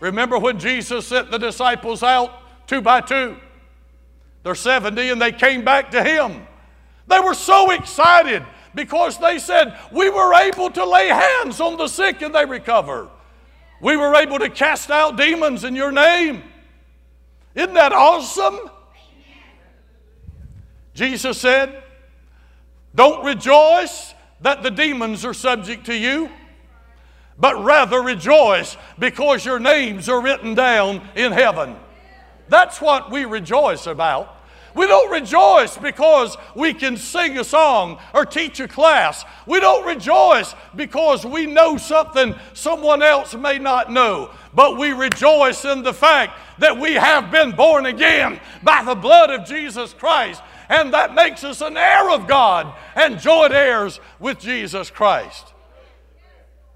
Remember 0.00 0.38
when 0.38 0.58
Jesus 0.58 1.06
sent 1.06 1.30
the 1.30 1.38
disciples 1.38 2.02
out 2.02 2.32
two 2.66 2.80
by 2.80 3.00
two? 3.00 3.36
They're 4.42 4.54
70 4.54 5.10
and 5.10 5.22
they 5.22 5.32
came 5.32 5.64
back 5.64 5.92
to 5.92 6.02
him. 6.02 6.46
They 7.06 7.20
were 7.20 7.34
so 7.34 7.70
excited 7.70 8.44
because 8.74 9.18
they 9.18 9.38
said, 9.38 9.78
We 9.92 10.10
were 10.10 10.34
able 10.34 10.70
to 10.70 10.84
lay 10.84 11.08
hands 11.08 11.60
on 11.60 11.76
the 11.76 11.88
sick 11.88 12.22
and 12.22 12.34
they 12.34 12.44
recover. 12.44 13.08
We 13.80 13.96
were 13.96 14.14
able 14.14 14.38
to 14.38 14.48
cast 14.48 14.90
out 14.90 15.16
demons 15.16 15.64
in 15.64 15.74
your 15.74 15.92
name. 15.92 16.42
Isn't 17.54 17.74
that 17.74 17.92
awesome? 17.92 18.70
Jesus 20.94 21.38
said, 21.38 21.82
don't 22.94 23.24
rejoice 23.24 24.14
that 24.40 24.62
the 24.62 24.70
demons 24.70 25.24
are 25.24 25.34
subject 25.34 25.86
to 25.86 25.96
you, 25.96 26.28
but 27.38 27.62
rather 27.64 28.02
rejoice 28.02 28.76
because 28.98 29.44
your 29.44 29.58
names 29.58 30.08
are 30.08 30.20
written 30.20 30.54
down 30.54 31.00
in 31.14 31.32
heaven. 31.32 31.76
That's 32.48 32.80
what 32.80 33.10
we 33.10 33.24
rejoice 33.24 33.86
about. 33.86 34.36
We 34.74 34.86
don't 34.86 35.10
rejoice 35.10 35.76
because 35.76 36.36
we 36.54 36.72
can 36.72 36.96
sing 36.96 37.38
a 37.38 37.44
song 37.44 37.98
or 38.14 38.24
teach 38.24 38.58
a 38.60 38.68
class. 38.68 39.24
We 39.46 39.60
don't 39.60 39.86
rejoice 39.86 40.54
because 40.74 41.26
we 41.26 41.46
know 41.46 41.76
something 41.76 42.34
someone 42.54 43.02
else 43.02 43.34
may 43.34 43.58
not 43.58 43.92
know. 43.92 44.30
But 44.54 44.78
we 44.78 44.92
rejoice 44.92 45.64
in 45.64 45.82
the 45.82 45.92
fact 45.92 46.38
that 46.58 46.78
we 46.78 46.94
have 46.94 47.30
been 47.30 47.52
born 47.52 47.86
again 47.86 48.40
by 48.62 48.82
the 48.82 48.94
blood 48.94 49.30
of 49.30 49.46
Jesus 49.46 49.92
Christ 49.92 50.42
and 50.72 50.94
that 50.94 51.14
makes 51.14 51.44
us 51.44 51.60
an 51.60 51.76
heir 51.76 52.10
of 52.10 52.26
God 52.26 52.74
and 52.94 53.20
joint 53.20 53.52
heirs 53.52 54.00
with 54.18 54.40
Jesus 54.40 54.90
Christ. 54.90 55.52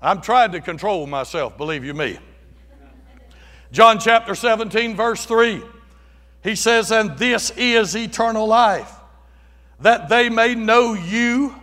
I'm 0.02 0.20
trying 0.20 0.52
to 0.52 0.60
control 0.60 1.06
myself, 1.06 1.56
believe 1.56 1.82
you 1.82 1.94
me. 1.94 2.18
John 3.72 3.98
chapter 3.98 4.34
17, 4.34 4.94
verse 4.94 5.24
3, 5.24 5.62
he 6.44 6.54
says, 6.54 6.92
And 6.92 7.16
this 7.16 7.50
is 7.56 7.96
eternal 7.96 8.46
life, 8.46 8.92
that 9.80 10.10
they 10.10 10.28
may 10.28 10.54
know 10.54 10.92
you, 10.92 11.56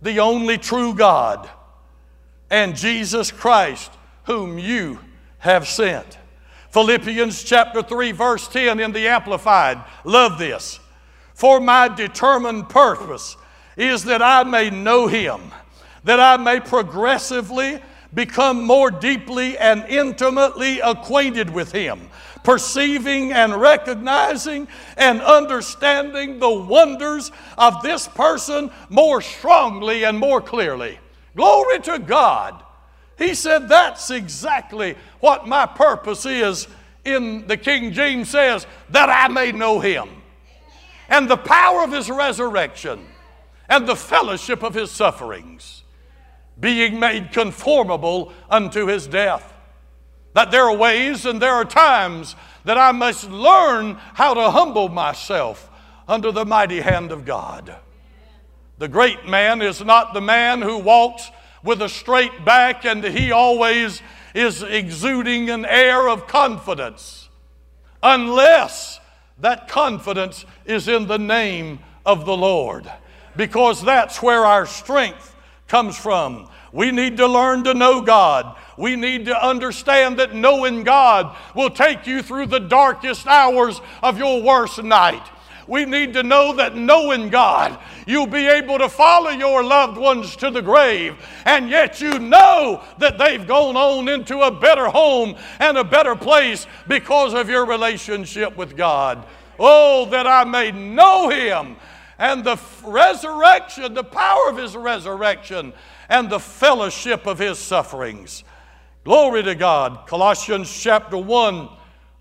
the 0.00 0.20
only 0.20 0.56
true 0.56 0.94
God, 0.94 1.48
and 2.48 2.74
Jesus 2.74 3.30
Christ, 3.30 3.92
whom 4.24 4.58
you 4.58 4.98
have 5.40 5.68
sent. 5.68 6.16
Philippians 6.70 7.44
chapter 7.44 7.82
3, 7.82 8.12
verse 8.12 8.48
10 8.48 8.80
in 8.80 8.92
the 8.92 9.08
Amplified. 9.08 9.84
Love 10.04 10.38
this. 10.38 10.80
For 11.34 11.60
my 11.60 11.88
determined 11.88 12.68
purpose 12.68 13.36
is 13.76 14.04
that 14.04 14.22
I 14.22 14.44
may 14.44 14.70
know 14.70 15.08
him, 15.08 15.40
that 16.04 16.20
I 16.20 16.36
may 16.36 16.60
progressively 16.60 17.82
become 18.14 18.62
more 18.64 18.92
deeply 18.92 19.58
and 19.58 19.84
intimately 19.86 20.78
acquainted 20.78 21.50
with 21.50 21.72
him, 21.72 22.08
perceiving 22.44 23.32
and 23.32 23.60
recognizing 23.60 24.68
and 24.96 25.20
understanding 25.20 26.38
the 26.38 26.54
wonders 26.54 27.32
of 27.58 27.82
this 27.82 28.06
person 28.06 28.70
more 28.88 29.20
strongly 29.20 30.04
and 30.04 30.16
more 30.16 30.40
clearly. 30.40 31.00
Glory 31.34 31.80
to 31.80 31.98
God. 31.98 32.62
He 33.18 33.34
said, 33.34 33.68
That's 33.68 34.10
exactly 34.12 34.96
what 35.18 35.48
my 35.48 35.66
purpose 35.66 36.26
is 36.26 36.68
in 37.04 37.48
the 37.48 37.56
King 37.56 37.92
James 37.92 38.30
says, 38.30 38.68
that 38.90 39.10
I 39.10 39.26
may 39.26 39.50
know 39.50 39.80
him 39.80 40.08
and 41.08 41.28
the 41.28 41.36
power 41.36 41.82
of 41.82 41.92
his 41.92 42.10
resurrection 42.10 43.06
and 43.68 43.86
the 43.86 43.96
fellowship 43.96 44.62
of 44.62 44.74
his 44.74 44.90
sufferings, 44.90 45.82
being 46.58 47.00
made 47.00 47.32
conformable 47.32 48.32
unto 48.50 48.86
his 48.86 49.06
death. 49.06 49.52
That 50.34 50.50
there 50.50 50.64
are 50.64 50.76
ways 50.76 51.26
and 51.26 51.40
there 51.40 51.52
are 51.52 51.64
times 51.64 52.34
that 52.64 52.78
I 52.78 52.92
must 52.92 53.30
learn 53.30 53.94
how 54.14 54.34
to 54.34 54.50
humble 54.50 54.88
myself 54.88 55.70
under 56.08 56.32
the 56.32 56.44
mighty 56.44 56.80
hand 56.80 57.12
of 57.12 57.24
God. 57.24 57.76
The 58.78 58.88
great 58.88 59.26
man 59.26 59.62
is 59.62 59.82
not 59.82 60.14
the 60.14 60.20
man 60.20 60.60
who 60.60 60.78
walks 60.78 61.30
with 61.62 61.80
a 61.80 61.88
straight 61.88 62.44
back 62.44 62.84
and 62.84 63.02
he 63.04 63.32
always 63.32 64.02
is 64.34 64.62
exuding 64.62 65.48
an 65.48 65.64
air 65.64 66.08
of 66.08 66.26
confidence, 66.26 67.28
unless 68.02 68.98
that 69.44 69.68
confidence 69.68 70.46
is 70.64 70.88
in 70.88 71.06
the 71.06 71.18
name 71.18 71.78
of 72.06 72.24
the 72.24 72.36
Lord, 72.36 72.90
because 73.36 73.82
that's 73.82 74.22
where 74.22 74.44
our 74.44 74.64
strength 74.64 75.36
comes 75.68 75.96
from. 75.96 76.48
We 76.72 76.90
need 76.90 77.18
to 77.18 77.26
learn 77.26 77.62
to 77.64 77.74
know 77.74 78.00
God. 78.00 78.56
We 78.76 78.96
need 78.96 79.26
to 79.26 79.46
understand 79.46 80.18
that 80.18 80.34
knowing 80.34 80.82
God 80.82 81.36
will 81.54 81.70
take 81.70 82.06
you 82.06 82.22
through 82.22 82.46
the 82.46 82.58
darkest 82.58 83.26
hours 83.26 83.80
of 84.02 84.18
your 84.18 84.42
worst 84.42 84.82
night. 84.82 85.22
We 85.66 85.84
need 85.84 86.12
to 86.14 86.22
know 86.22 86.54
that 86.56 86.76
knowing 86.76 87.30
God, 87.30 87.78
you'll 88.06 88.26
be 88.26 88.46
able 88.46 88.78
to 88.78 88.88
follow 88.88 89.30
your 89.30 89.64
loved 89.64 89.96
ones 89.96 90.36
to 90.36 90.50
the 90.50 90.62
grave, 90.62 91.16
and 91.44 91.68
yet 91.70 92.00
you 92.00 92.18
know 92.18 92.82
that 92.98 93.18
they've 93.18 93.46
gone 93.46 93.76
on 93.76 94.08
into 94.08 94.40
a 94.40 94.50
better 94.50 94.88
home 94.88 95.36
and 95.58 95.78
a 95.78 95.84
better 95.84 96.14
place 96.14 96.66
because 96.86 97.34
of 97.34 97.48
your 97.48 97.66
relationship 97.66 98.56
with 98.56 98.76
God. 98.76 99.26
Oh, 99.58 100.06
that 100.06 100.26
I 100.26 100.44
may 100.44 100.72
know 100.72 101.28
Him 101.28 101.76
and 102.18 102.44
the 102.44 102.58
resurrection, 102.84 103.94
the 103.94 104.04
power 104.04 104.48
of 104.48 104.56
His 104.56 104.76
resurrection, 104.76 105.72
and 106.08 106.28
the 106.28 106.40
fellowship 106.40 107.26
of 107.26 107.38
His 107.38 107.58
sufferings. 107.58 108.44
Glory 109.04 109.42
to 109.42 109.54
God. 109.54 110.06
Colossians 110.06 110.72
chapter 110.72 111.18
1 111.18 111.68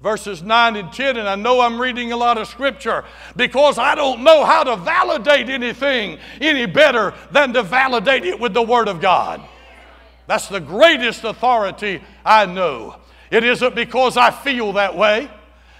verses 0.03 0.43
9 0.43 0.75
and 0.75 0.91
10, 0.91 1.15
and 1.15 1.29
I 1.29 1.35
know 1.35 1.61
I'm 1.61 1.79
reading 1.79 2.11
a 2.11 2.17
lot 2.17 2.37
of 2.37 2.49
scripture 2.49 3.05
because 3.37 3.77
I 3.77 3.95
don't 3.95 4.21
know 4.21 4.43
how 4.43 4.65
to 4.65 4.75
validate 4.75 5.49
anything 5.49 6.19
any 6.41 6.65
better 6.65 7.13
than 7.31 7.53
to 7.53 7.63
validate 7.63 8.25
it 8.25 8.37
with 8.37 8.53
the 8.53 8.61
Word 8.61 8.89
of 8.89 8.99
God. 8.99 9.41
That's 10.27 10.49
the 10.49 10.59
greatest 10.59 11.23
authority 11.23 12.01
I 12.25 12.45
know. 12.45 12.97
It 13.31 13.45
isn't 13.45 13.75
because 13.75 14.17
I 14.17 14.29
feel 14.29 14.73
that 14.73 14.95
way. 14.95 15.31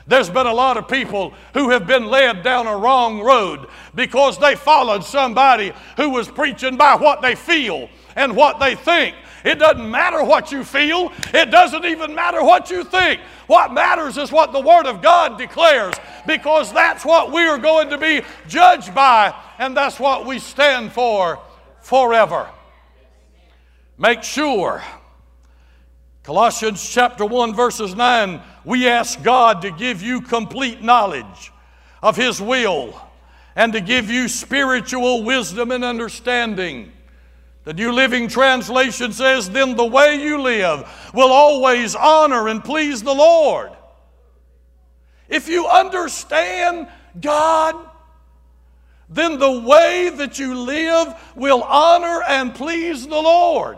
There's 0.07 0.29
been 0.29 0.47
a 0.47 0.53
lot 0.53 0.77
of 0.77 0.87
people 0.87 1.33
who 1.53 1.69
have 1.69 1.85
been 1.85 2.05
led 2.05 2.43
down 2.43 2.65
a 2.65 2.77
wrong 2.77 3.21
road 3.21 3.67
because 3.93 4.37
they 4.37 4.55
followed 4.55 5.03
somebody 5.03 5.73
who 5.97 6.09
was 6.09 6.29
preaching 6.29 6.77
by 6.77 6.95
what 6.95 7.21
they 7.21 7.35
feel 7.35 7.89
and 8.15 8.35
what 8.35 8.59
they 8.59 8.75
think 8.75 9.15
it 9.43 9.59
doesn't 9.59 9.89
matter 9.89 10.23
what 10.23 10.51
you 10.51 10.63
feel, 10.63 11.11
it 11.33 11.51
doesn't 11.51 11.85
even 11.85 12.15
matter 12.15 12.43
what 12.43 12.69
you 12.69 12.83
think. 12.83 13.19
What 13.47 13.73
matters 13.73 14.17
is 14.17 14.31
what 14.31 14.53
the 14.53 14.59
Word 14.59 14.85
of 14.85 15.01
God 15.01 15.37
declares 15.37 15.95
because 16.25 16.71
that's 16.71 17.03
what 17.03 17.31
we 17.31 17.43
are 17.43 17.57
going 17.57 17.89
to 17.89 17.97
be 17.97 18.21
judged 18.47 18.95
by 18.95 19.33
and 19.57 19.75
that's 19.75 19.99
what 19.99 20.25
we 20.25 20.39
stand 20.39 20.91
for 20.91 21.39
forever. 21.81 22.49
Make 23.97 24.23
sure. 24.23 24.81
Colossians 26.23 26.89
chapter 26.89 27.25
1, 27.25 27.53
verses 27.53 27.95
9, 27.95 28.41
we 28.63 28.87
ask 28.87 29.21
God 29.23 29.61
to 29.63 29.71
give 29.71 30.01
you 30.01 30.21
complete 30.21 30.81
knowledge 30.81 31.51
of 32.01 32.15
His 32.15 32.41
will 32.41 32.99
and 33.57 33.73
to 33.73 33.81
give 33.81 34.09
you 34.09 34.29
spiritual 34.29 35.23
wisdom 35.23 35.71
and 35.71 35.83
understanding 35.83 36.93
the 37.63 37.73
New 37.73 37.93
Living 37.93 38.27
Translation 38.27 39.13
says, 39.13 39.49
Then 39.49 39.75
the 39.75 39.85
way 39.85 40.21
you 40.21 40.41
live 40.41 40.87
will 41.13 41.31
always 41.31 41.95
honor 41.95 42.49
and 42.49 42.63
please 42.63 43.01
the 43.01 43.13
Lord. 43.13 43.71
If 45.29 45.47
you 45.47 45.67
understand 45.67 46.89
God, 47.19 47.75
then 49.07 49.39
the 49.39 49.61
way 49.61 50.09
that 50.09 50.39
you 50.39 50.55
live 50.55 51.13
will 51.35 51.63
honor 51.63 52.21
and 52.27 52.53
please 52.53 53.07
the 53.07 53.21
Lord. 53.21 53.77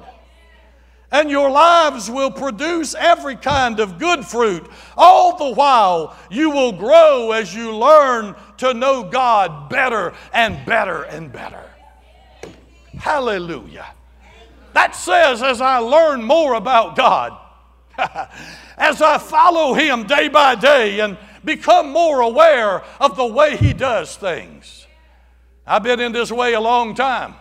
And 1.12 1.30
your 1.30 1.52
lives 1.52 2.10
will 2.10 2.32
produce 2.32 2.96
every 2.96 3.36
kind 3.36 3.80
of 3.80 4.00
good 4.00 4.26
fruit. 4.26 4.68
All 4.98 5.38
the 5.38 5.56
while, 5.56 6.18
you 6.32 6.50
will 6.50 6.72
grow 6.72 7.32
as 7.32 7.54
you 7.54 7.76
learn 7.76 8.36
to 8.58 8.74
know 8.74 9.04
God 9.04 9.70
better 9.70 10.14
and 10.34 10.66
better 10.66 11.04
and 11.04 11.32
better. 11.32 11.65
Hallelujah. 13.06 13.86
That 14.74 14.96
says, 14.96 15.44
as 15.44 15.62
I 15.62 15.78
learn 15.78 16.24
more 16.24 16.56
about 16.56 16.96
God, 16.96 17.38
as 18.80 19.00
I 19.00 19.20
follow 19.20 19.76
Him 19.76 20.08
day 20.08 20.28
by 20.28 20.56
day 20.56 21.02
and 21.02 21.16
become 21.44 21.92
more 21.92 22.22
aware 22.22 22.84
of 23.00 23.16
the 23.16 23.28
way 23.28 23.58
He 23.58 23.74
does 23.74 24.16
things. 24.16 24.88
I've 25.68 25.84
been 25.84 26.00
in 26.00 26.14
this 26.14 26.32
way 26.32 26.54
a 26.54 26.60
long 26.60 26.96
time. 26.96 27.36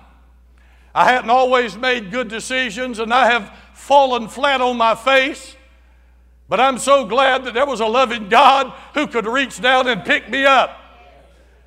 I 0.94 1.06
hadn't 1.06 1.30
always 1.30 1.78
made 1.78 2.10
good 2.10 2.28
decisions 2.28 2.98
and 2.98 3.10
I 3.10 3.30
have 3.30 3.50
fallen 3.72 4.28
flat 4.28 4.60
on 4.60 4.76
my 4.76 4.94
face. 4.94 5.56
But 6.46 6.60
I'm 6.60 6.76
so 6.76 7.06
glad 7.06 7.44
that 7.44 7.54
there 7.54 7.64
was 7.64 7.80
a 7.80 7.86
loving 7.86 8.28
God 8.28 8.70
who 8.92 9.06
could 9.06 9.26
reach 9.26 9.62
down 9.62 9.88
and 9.88 10.04
pick 10.04 10.28
me 10.28 10.44
up. 10.44 10.78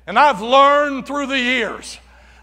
And 0.06 0.16
I've 0.16 0.40
learned 0.40 1.04
through 1.04 1.26
the 1.26 1.40
years 1.40 1.98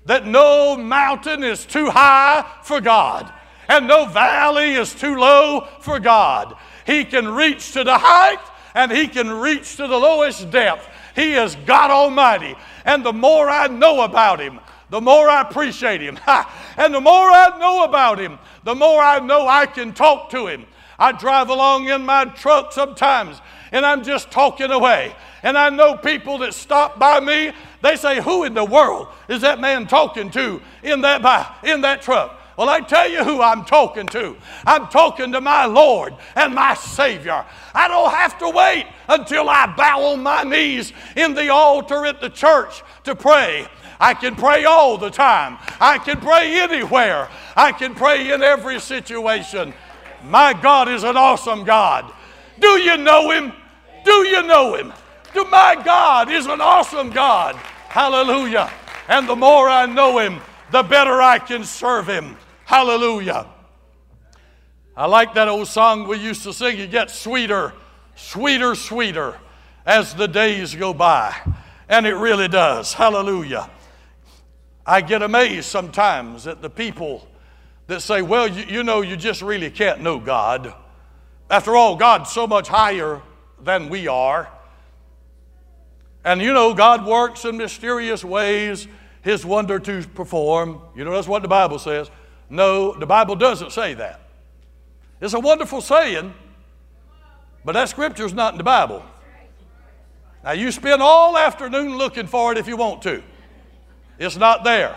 that 0.06 0.26
no 0.26 0.78
mountain 0.78 1.44
is 1.44 1.66
too 1.66 1.90
high 1.90 2.46
for 2.64 2.80
God 2.80 3.32
and 3.68 3.88
no 3.88 4.06
valley 4.06 4.76
is 4.76 4.94
too 4.94 5.16
low 5.16 5.68
for 5.80 6.00
God. 6.00 6.56
He 6.86 7.04
can 7.04 7.28
reach 7.28 7.72
to 7.74 7.84
the 7.84 7.98
height 7.98 8.40
and 8.74 8.92
He 8.92 9.08
can 9.08 9.30
reach 9.30 9.78
to 9.78 9.88
the 9.88 9.98
lowest 9.98 10.50
depth. 10.52 10.88
He 11.16 11.34
is 11.34 11.56
God 11.66 11.92
Almighty. 11.92 12.56
And 12.84 13.06
the 13.06 13.14
more 13.14 13.50
I 13.50 13.68
know 13.68 14.02
about 14.02 14.40
Him, 14.40 14.60
the 14.90 15.02
more 15.02 15.28
I 15.30 15.42
appreciate 15.42 16.02
Him. 16.02 16.20
and 16.78 16.94
the 16.94 17.02
more 17.02 17.32
I 17.32 17.58
know 17.60 17.84
about 17.84 18.20
Him, 18.20 18.38
the 18.64 18.76
more 18.76 19.02
I 19.02 19.20
know 19.20 19.48
I 19.48 19.66
can 19.66 19.94
talk 19.94 20.30
to 20.32 20.48
Him. 20.48 20.66
I 21.00 21.12
drive 21.12 21.50
along 21.50 21.90
in 21.90 22.04
my 22.04 22.26
truck 22.26 22.72
sometimes 22.72 23.42
and 23.76 23.86
I'm 23.86 24.06
just 24.06 24.32
talking 24.32 24.72
away. 24.72 25.14
And 25.44 25.58
I 25.58 25.70
know 25.70 25.98
people 25.98 26.38
that 26.40 26.54
stop 26.54 26.98
by 26.98 27.20
me, 27.20 27.52
they 27.82 27.98
say, 27.98 28.22
Who 28.22 28.46
in 28.46 28.54
the 28.54 28.64
world 28.64 29.10
is 29.28 29.42
that 29.42 29.60
man 29.60 29.86
talking 29.86 30.32
to 30.32 30.62
in 30.82 31.02
that, 31.02 31.22
by, 31.22 31.46
in 31.62 31.82
that 31.82 32.02
truck? 32.02 32.40
Well, 32.56 32.70
I 32.70 32.80
tell 32.80 33.10
you 33.10 33.22
who 33.22 33.42
I'm 33.42 33.66
talking 33.66 34.08
to. 34.08 34.38
I'm 34.66 34.88
talking 34.88 35.34
to 35.34 35.42
my 35.42 35.66
Lord 35.66 36.16
and 36.38 36.56
my 36.56 36.74
Savior. 36.74 37.46
I 37.74 37.90
don't 37.90 38.12
have 38.12 38.40
to 38.40 38.50
wait 38.50 38.88
until 39.10 39.50
I 39.50 39.66
bow 39.76 40.06
on 40.14 40.24
my 40.24 40.44
knees 40.44 40.94
in 41.18 41.34
the 41.34 41.50
altar 41.50 42.06
at 42.06 42.22
the 42.22 42.30
church 42.30 42.82
to 43.04 43.14
pray. 43.14 43.68
I 44.00 44.14
can 44.14 44.38
pray 44.38 44.64
all 44.64 44.98
the 44.98 45.10
time. 45.10 45.58
I 45.82 45.98
can 45.98 46.22
pray 46.22 46.62
anywhere. 46.62 47.28
I 47.58 47.74
can 47.74 47.94
pray 47.94 48.32
in 48.32 48.42
every 48.42 48.80
situation. 48.80 49.74
My 50.24 50.54
God 50.54 50.88
is 50.88 51.04
an 51.04 51.18
awesome 51.18 51.66
God. 51.66 52.14
Do 52.58 52.70
you 52.80 52.96
know 52.96 53.32
Him? 53.32 53.52
Do 54.06 54.28
you 54.28 54.44
know 54.44 54.76
Him? 54.76 54.94
Do 55.34 55.44
my 55.46 55.82
God 55.84 56.32
is 56.32 56.46
an 56.46 56.62
awesome 56.62 57.10
God. 57.10 57.56
Hallelujah. 57.90 58.72
And 59.10 59.28
the 59.28 59.36
more 59.36 59.68
I 59.68 59.86
know 59.86 60.20
Him, 60.20 60.40
the 60.72 60.84
better 60.84 61.22
I 61.22 61.40
can 61.40 61.64
serve 61.64 62.08
Him. 62.08 62.38
Hallelujah. 62.64 63.48
I 64.96 65.08
like 65.08 65.34
that 65.34 65.50
old 65.50 65.68
song 65.68 66.08
we 66.08 66.18
used 66.18 66.44
to 66.44 66.54
sing. 66.54 66.80
It 66.80 66.92
gets 66.92 67.14
sweeter, 67.14 67.74
sweeter, 68.16 68.76
sweeter 68.76 69.38
as 69.86 70.14
the 70.14 70.28
days 70.28 70.74
go 70.74 70.94
by. 70.94 71.36
And 71.90 72.06
it 72.06 72.16
really 72.16 72.48
does. 72.48 72.94
Hallelujah. 72.94 73.70
I 74.86 75.02
get 75.02 75.22
amazed 75.22 75.66
sometimes 75.66 76.48
at 76.48 76.62
the 76.62 76.70
people 76.70 77.28
that 77.88 78.02
say, 78.02 78.22
well, 78.22 78.48
you, 78.48 78.64
you 78.66 78.84
know, 78.84 79.02
you 79.02 79.18
just 79.18 79.42
really 79.42 79.70
can't 79.70 80.02
know 80.02 80.20
God. 80.20 80.74
After 81.50 81.76
all, 81.76 81.96
God's 81.96 82.32
so 82.32 82.48
much 82.48 82.68
higher 82.68 83.22
than 83.66 83.90
we 83.90 84.08
are. 84.08 84.48
And 86.24 86.42
you 86.42 86.54
know, 86.54 86.74
God 86.74 87.06
works 87.06 87.46
in 87.46 87.58
mysterious 87.58 88.24
ways, 88.24 88.88
His 89.22 89.46
wonder 89.46 89.80
to 89.80 90.08
perform. 90.10 90.82
You 90.96 91.04
know, 91.04 91.12
that's 91.12 91.28
what 91.28 91.42
the 91.42 91.48
Bible 91.48 91.80
says. 91.80 92.10
No, 92.50 92.94
the 92.94 93.06
Bible 93.06 93.36
doesn't 93.36 93.72
say 93.72 93.96
that. 93.96 94.22
It's 95.20 95.34
a 95.34 95.40
wonderful 95.40 95.82
saying, 95.82 96.34
but 97.64 97.74
that 97.74 97.90
scripture's 97.90 98.34
not 98.34 98.54
in 98.54 98.58
the 98.60 98.64
Bible. 98.64 99.04
Now, 100.44 100.52
you 100.52 100.72
spend 100.72 101.02
all 101.02 101.38
afternoon 101.38 101.98
looking 101.98 102.28
for 102.28 102.52
it 102.52 102.60
if 102.60 102.68
you 102.68 102.78
want 102.78 103.02
to, 103.04 103.24
it's 104.20 104.38
not 104.38 104.64
there. 104.64 104.96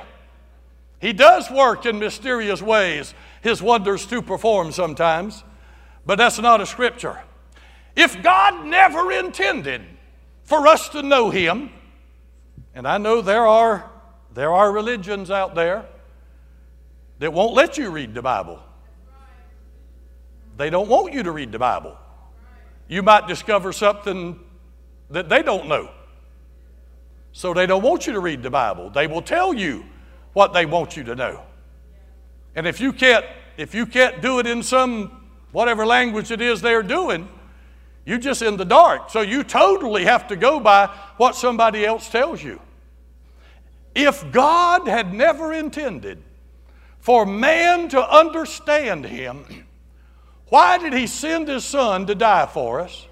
He 1.01 1.13
does 1.13 1.51
work 1.51 1.87
in 1.87 1.99
mysterious 1.99 2.61
ways, 2.61 3.15
His 3.41 3.63
wonders 3.63 4.05
to 4.07 4.21
perform 4.21 4.73
sometimes, 4.73 5.45
but 6.05 6.19
that's 6.19 6.39
not 6.39 6.61
a 6.61 6.67
scripture. 6.67 7.23
If 7.99 8.23
God 8.23 8.65
never 8.65 9.11
intended 9.11 9.83
for 10.45 10.69
us 10.69 10.89
to 10.91 11.03
know 11.03 11.31
Him, 11.31 11.71
and 12.73 12.87
I 12.87 12.97
know 12.97 13.21
there 13.21 13.45
are, 13.45 13.91
there 14.33 14.53
are 14.53 14.71
religions 14.71 15.33
out 15.33 15.57
there 15.57 15.85
that 17.19 17.33
won't 17.33 17.55
let 17.55 17.77
you 17.77 17.91
read 17.91 18.15
the 18.15 18.23
Bible. 18.23 18.63
They 20.57 20.71
don't 20.71 20.89
want 20.89 21.13
you 21.13 21.25
to 21.25 21.33
read 21.33 21.51
the 21.51 21.59
Bible. 21.59 21.97
You 22.87 23.03
might 23.03 23.27
discover 23.27 23.73
something 23.73 24.39
that 25.11 25.29
they 25.29 25.43
don't 25.43 25.67
know. 25.67 25.91
So 27.33 27.53
they 27.53 27.67
don't 27.67 27.83
want 27.83 28.07
you 28.07 28.13
to 28.13 28.21
read 28.21 28.45
the 28.45 28.51
Bible. 28.51 28.91
They 28.91 29.09
will 29.09 29.23
tell 29.23 29.53
you 29.53 29.85
what 30.35 30.53
they 30.53 30.67
want 30.67 30.97
you 30.97 31.03
to 31.03 31.17
know. 31.17 31.43
And 32.55 32.65
if 32.65 32.81
you 32.81 32.93
can't 32.93 33.25
if 33.57 33.75
you 33.75 33.87
can't 33.87 34.23
do 34.23 34.39
it 34.39 34.47
in 34.47 34.63
some 34.63 35.21
whatever 35.51 35.85
language 35.85 36.31
it 36.31 36.41
is 36.41 36.61
they're 36.61 36.85
doing, 36.85 37.29
you're 38.09 38.17
just 38.17 38.41
in 38.41 38.57
the 38.57 38.65
dark. 38.65 39.11
So 39.11 39.21
you 39.21 39.45
totally 39.45 40.07
have 40.07 40.29
to 40.29 40.37
go 40.37 40.61
by 40.61 40.87
what 41.19 41.37
somebody 41.37 41.85
else 41.85 42.09
tells 42.09 42.43
you. 42.43 42.59
If 43.95 44.33
God 44.33 44.89
had 44.89 45.13
never 45.13 45.53
intended 45.53 46.23
for 47.01 47.27
man 47.27 47.91
to 47.91 48.01
understand 48.03 49.05
him, 49.05 49.45
why 50.47 50.79
did 50.79 50.95
he 50.95 51.07
send 51.07 51.49
his 51.49 51.67
son 51.67 52.07
to 52.07 52.15
die 52.15 52.47
for 52.47 52.81
us? 52.81 53.07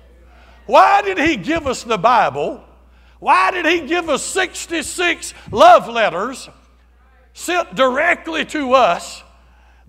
Why 0.64 1.02
did 1.02 1.18
he 1.18 1.36
give 1.36 1.66
us 1.66 1.82
the 1.82 1.98
Bible? 1.98 2.64
Why 3.18 3.50
did 3.50 3.66
he 3.66 3.86
give 3.86 4.08
us 4.08 4.22
66 4.22 5.34
love 5.50 5.88
letters 5.88 6.48
sent 7.34 7.74
directly 7.74 8.46
to 8.46 8.72
us 8.72 9.22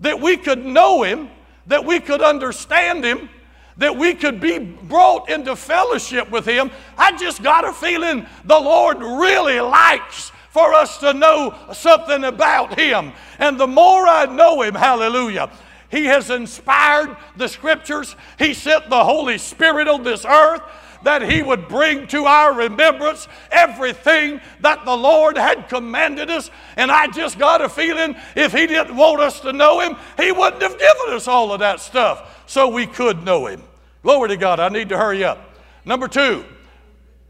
that 0.00 0.20
we 0.20 0.36
could 0.36 0.66
know 0.66 1.02
him, 1.02 1.30
that 1.66 1.86
we 1.86 1.98
could 1.98 2.20
understand 2.20 3.06
him, 3.06 3.30
that 3.78 3.96
we 3.96 4.14
could 4.14 4.40
be 4.40 4.58
brought 4.58 5.30
into 5.30 5.56
fellowship 5.56 6.30
with 6.30 6.44
him? 6.44 6.70
I 6.96 7.16
just 7.16 7.42
got 7.42 7.66
a 7.66 7.72
feeling 7.72 8.26
the 8.44 8.58
Lord 8.58 8.98
really 8.98 9.60
likes 9.60 10.32
for 10.50 10.74
us 10.74 10.98
to 10.98 11.12
know 11.12 11.54
something 11.72 12.24
about 12.24 12.78
him. 12.78 13.12
And 13.38 13.58
the 13.58 13.66
more 13.66 14.06
I 14.06 14.26
know 14.26 14.62
him, 14.62 14.74
hallelujah, 14.74 15.50
he 15.90 16.04
has 16.06 16.30
inspired 16.30 17.16
the 17.36 17.48
scriptures. 17.48 18.14
He 18.38 18.52
sent 18.52 18.90
the 18.90 19.04
Holy 19.04 19.38
Spirit 19.38 19.88
on 19.88 20.02
this 20.02 20.24
earth 20.24 20.62
that 21.02 21.22
He 21.22 21.42
would 21.42 21.68
bring 21.68 22.06
to 22.08 22.24
our 22.24 22.54
remembrance 22.54 23.28
everything 23.50 24.40
that 24.60 24.84
the 24.84 24.96
Lord 24.96 25.36
had 25.36 25.68
commanded 25.68 26.30
us. 26.30 26.50
And 26.76 26.90
I 26.90 27.08
just 27.08 27.38
got 27.38 27.60
a 27.60 27.68
feeling 27.68 28.16
if 28.36 28.52
He 28.52 28.66
didn't 28.66 28.96
want 28.96 29.20
us 29.20 29.40
to 29.40 29.52
know 29.52 29.80
Him, 29.80 29.96
He 30.16 30.32
wouldn't 30.32 30.62
have 30.62 30.78
given 30.78 31.14
us 31.14 31.28
all 31.28 31.52
of 31.52 31.60
that 31.60 31.80
stuff 31.80 32.44
so 32.46 32.68
we 32.68 32.86
could 32.86 33.24
know 33.24 33.46
Him. 33.46 33.62
Glory 34.02 34.28
to 34.30 34.36
God. 34.36 34.60
I 34.60 34.68
need 34.68 34.88
to 34.90 34.96
hurry 34.96 35.24
up. 35.24 35.54
Number 35.84 36.08
two, 36.08 36.44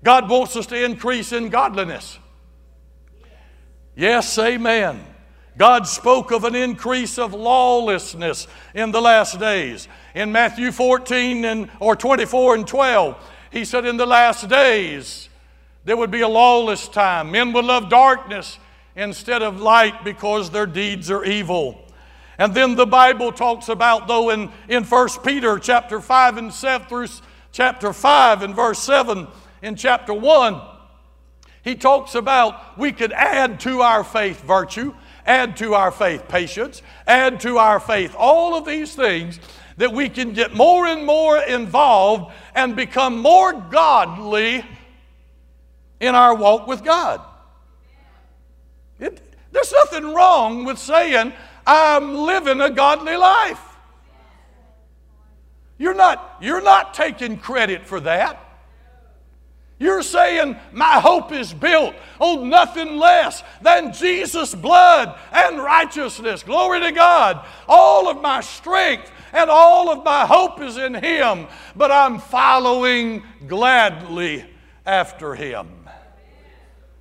God 0.03 0.29
wants 0.29 0.57
us 0.57 0.67
to 0.67 0.85
increase 0.85 1.33
in 1.33 1.49
godliness. 1.49 2.19
Yes, 3.97 4.39
amen. 4.39 5.05
God 5.57 5.89
spoke 5.89 6.31
of 6.31 6.45
an 6.45 6.55
increase 6.55 7.19
of 7.19 7.35
lawlessness 7.35 8.47
in 8.75 8.93
the 8.93 9.01
last 9.01 9.41
days. 9.41 9.89
In 10.15 10.31
Matthew 10.31 10.71
14 10.71 11.45
and, 11.45 11.69
or 11.81 11.97
24 11.97 12.55
and 12.55 12.67
12, 12.67 13.31
he 13.51 13.65
said, 13.65 13.85
In 13.85 13.97
the 13.97 14.07
last 14.07 14.49
days, 14.49 15.29
there 15.85 15.97
would 15.97 16.11
be 16.11 16.21
a 16.21 16.29
lawless 16.29 16.89
time. 16.89 17.31
Men 17.31 17.53
would 17.53 17.65
love 17.65 17.89
darkness 17.89 18.59
instead 18.95 19.43
of 19.43 19.61
light 19.61 20.05
because 20.05 20.51
their 20.51 20.67
deeds 20.67 21.11
are 21.11 21.25
evil. 21.25 21.85
And 22.39 22.55
then 22.55 22.77
the 22.77 22.87
Bible 22.87 23.33
talks 23.33 23.69
about, 23.69 24.07
though, 24.07 24.31
in, 24.31 24.51
in 24.69 24.85
1 24.85 25.09
Peter 25.25 25.59
chapter 25.59 26.01
5 26.01 26.37
and 26.37 26.53
7 26.53 26.87
through 26.89 27.09
chapter 27.53 27.93
5 27.93 28.43
and 28.43 28.55
verse 28.55 28.79
7 28.81 29.27
in 29.63 29.77
chapter 29.77 30.15
1, 30.15 30.61
he 31.65 31.75
talks 31.75 32.15
about 32.15 32.79
we 32.79 32.93
could 32.93 33.13
add 33.13 33.61
to 33.61 33.81
our 33.81 34.05
faith 34.05 34.43
virtue 34.43 34.95
add 35.29 35.57
to 35.59 35.75
our 35.75 35.93
faith 35.93 36.27
patience, 36.27 36.83
add 37.07 37.39
to 37.41 37.59
our 37.59 37.79
faith 37.79 38.17
all 38.19 38.57
of 38.57 38.65
these 38.65 38.95
things 38.95 39.39
that 39.79 39.93
we 39.93 40.09
can 40.09 40.33
get 40.33 40.55
more 40.55 40.87
and 40.87 41.07
more 41.07 41.39
involved 41.39 42.33
and 42.55 42.77
become 42.77 43.19
more 43.19 43.53
godly 43.53 44.65
in 46.01 46.15
our 46.15 46.35
walk 46.35 46.67
with 46.67 46.85
God. 46.85 47.21
It, 49.01 49.23
there's 49.53 49.73
nothing 49.73 50.13
wrong 50.15 50.65
with 50.65 50.79
saying, 50.79 51.33
I'm 51.67 52.15
living 52.17 52.61
a 52.61 52.71
godly 52.71 53.17
life. 53.17 53.63
You're 55.79 55.95
not, 55.95 56.39
you're 56.41 56.63
not 56.63 56.93
taking 56.93 57.39
credit 57.39 57.87
for 57.87 58.01
that. 58.01 58.48
You're 59.79 60.03
saying 60.03 60.57
my 60.73 60.99
hope 60.99 61.33
is 61.33 61.55
built 61.55 61.95
on 62.19 62.49
nothing 62.49 62.97
less 62.97 63.45
than 63.63 63.93
Jesus' 63.93 64.55
blood 64.55 65.17
and 65.33 65.59
righteousness. 65.59 66.43
Glory 66.43 66.81
to 66.81 66.91
God. 66.91 67.47
All 67.69 68.09
of 68.09 68.21
my 68.21 68.41
strength 68.41 69.11
and 69.33 69.49
all 69.49 69.89
of 69.91 70.05
my 70.05 70.27
hope 70.27 70.61
is 70.61 70.77
in 70.77 70.95
Him, 70.95 71.47
but 71.77 71.93
I'm 71.93 72.19
following 72.19 73.23
gladly 73.47 74.45
after 74.85 75.35
Him. 75.35 75.69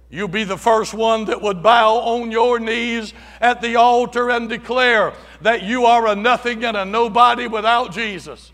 You'll 0.10 0.28
be 0.28 0.46
the 0.46 0.58
first 0.58 0.94
one 0.94 1.26
that 1.26 1.42
would 1.42 1.62
bow 1.62 1.98
on 1.98 2.32
your 2.32 2.60
knees 2.60 3.14
at 3.42 3.62
the 3.62 3.76
altar 3.76 4.30
and 4.30 4.48
declare 4.48 5.14
that 5.42 5.64
you 5.64 5.86
are 5.86 6.08
a 6.08 6.16
nothing 6.16 6.64
and 6.64 6.78
a 6.78 6.86
nobody 6.86 7.48
without 7.48 7.92
Jesus. 7.92 8.52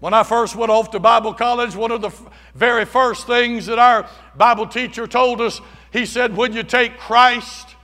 When 0.00 0.14
I 0.14 0.22
first 0.22 0.54
went 0.54 0.70
off 0.70 0.92
to 0.92 1.00
Bible 1.00 1.34
college, 1.34 1.74
one 1.74 1.90
of 1.90 2.00
the 2.00 2.12
very 2.54 2.84
first 2.84 3.26
things 3.26 3.66
that 3.66 3.78
our 3.80 4.08
Bible 4.36 4.66
teacher 4.66 5.06
told 5.08 5.40
us, 5.40 5.60
he 5.92 6.06
said, 6.06 6.36
when 6.36 6.52
you 6.52 6.62
take 6.62 6.98
Christ 6.98 7.74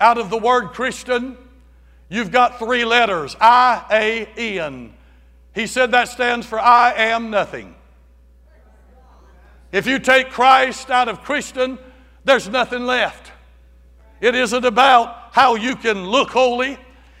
out 0.00 0.16
of 0.16 0.30
the 0.30 0.38
word 0.38 0.68
Christian, 0.68 1.36
you've 2.08 2.30
got 2.30 2.58
three 2.58 2.84
letters 2.84 3.36
I 3.40 3.84
A 4.36 4.60
N. 4.60 4.94
He 5.54 5.66
said 5.66 5.90
that 5.90 6.08
stands 6.08 6.46
for 6.46 6.58
I 6.58 6.92
am 6.94 7.30
nothing. 7.30 7.74
If 9.72 9.86
you 9.86 9.98
take 9.98 10.30
Christ 10.30 10.90
out 10.90 11.08
of 11.08 11.22
Christian, 11.22 11.78
there's 12.24 12.48
nothing 12.48 12.86
left. 12.86 13.32
It 14.20 14.34
isn't 14.34 14.64
about 14.64 15.30
how 15.32 15.56
you 15.56 15.76
can 15.76 16.06
look 16.06 16.30
holy, 16.30 16.78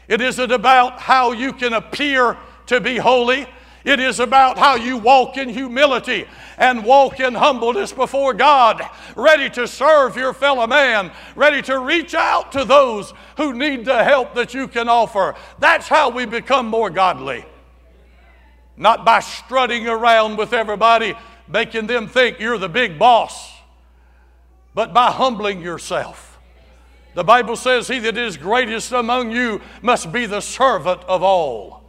it 0.08 0.22
isn't 0.22 0.52
about 0.52 1.00
how 1.00 1.32
you 1.32 1.52
can 1.52 1.74
appear 1.74 2.38
to 2.66 2.80
be 2.80 2.96
holy. 2.96 3.46
It 3.84 3.98
is 3.98 4.20
about 4.20 4.58
how 4.58 4.76
you 4.76 4.96
walk 4.96 5.36
in 5.36 5.48
humility 5.48 6.26
and 6.56 6.84
walk 6.84 7.18
in 7.18 7.34
humbleness 7.34 7.92
before 7.92 8.32
God, 8.32 8.80
ready 9.16 9.50
to 9.50 9.66
serve 9.66 10.16
your 10.16 10.32
fellow 10.32 10.66
man, 10.68 11.10
ready 11.34 11.62
to 11.62 11.80
reach 11.80 12.14
out 12.14 12.52
to 12.52 12.64
those 12.64 13.12
who 13.36 13.52
need 13.52 13.84
the 13.84 14.04
help 14.04 14.34
that 14.34 14.54
you 14.54 14.68
can 14.68 14.88
offer. 14.88 15.34
That's 15.58 15.88
how 15.88 16.10
we 16.10 16.26
become 16.26 16.66
more 16.66 16.90
godly. 16.90 17.44
Not 18.76 19.04
by 19.04 19.20
strutting 19.20 19.88
around 19.88 20.36
with 20.36 20.52
everybody, 20.52 21.14
making 21.48 21.88
them 21.88 22.06
think 22.06 22.38
you're 22.38 22.58
the 22.58 22.68
big 22.68 22.98
boss, 22.98 23.52
but 24.74 24.94
by 24.94 25.10
humbling 25.10 25.60
yourself. 25.60 26.38
The 27.14 27.24
Bible 27.24 27.56
says, 27.56 27.88
He 27.88 27.98
that 27.98 28.16
is 28.16 28.36
greatest 28.36 28.92
among 28.92 29.32
you 29.32 29.60
must 29.82 30.12
be 30.12 30.24
the 30.24 30.40
servant 30.40 31.02
of 31.04 31.22
all 31.22 31.81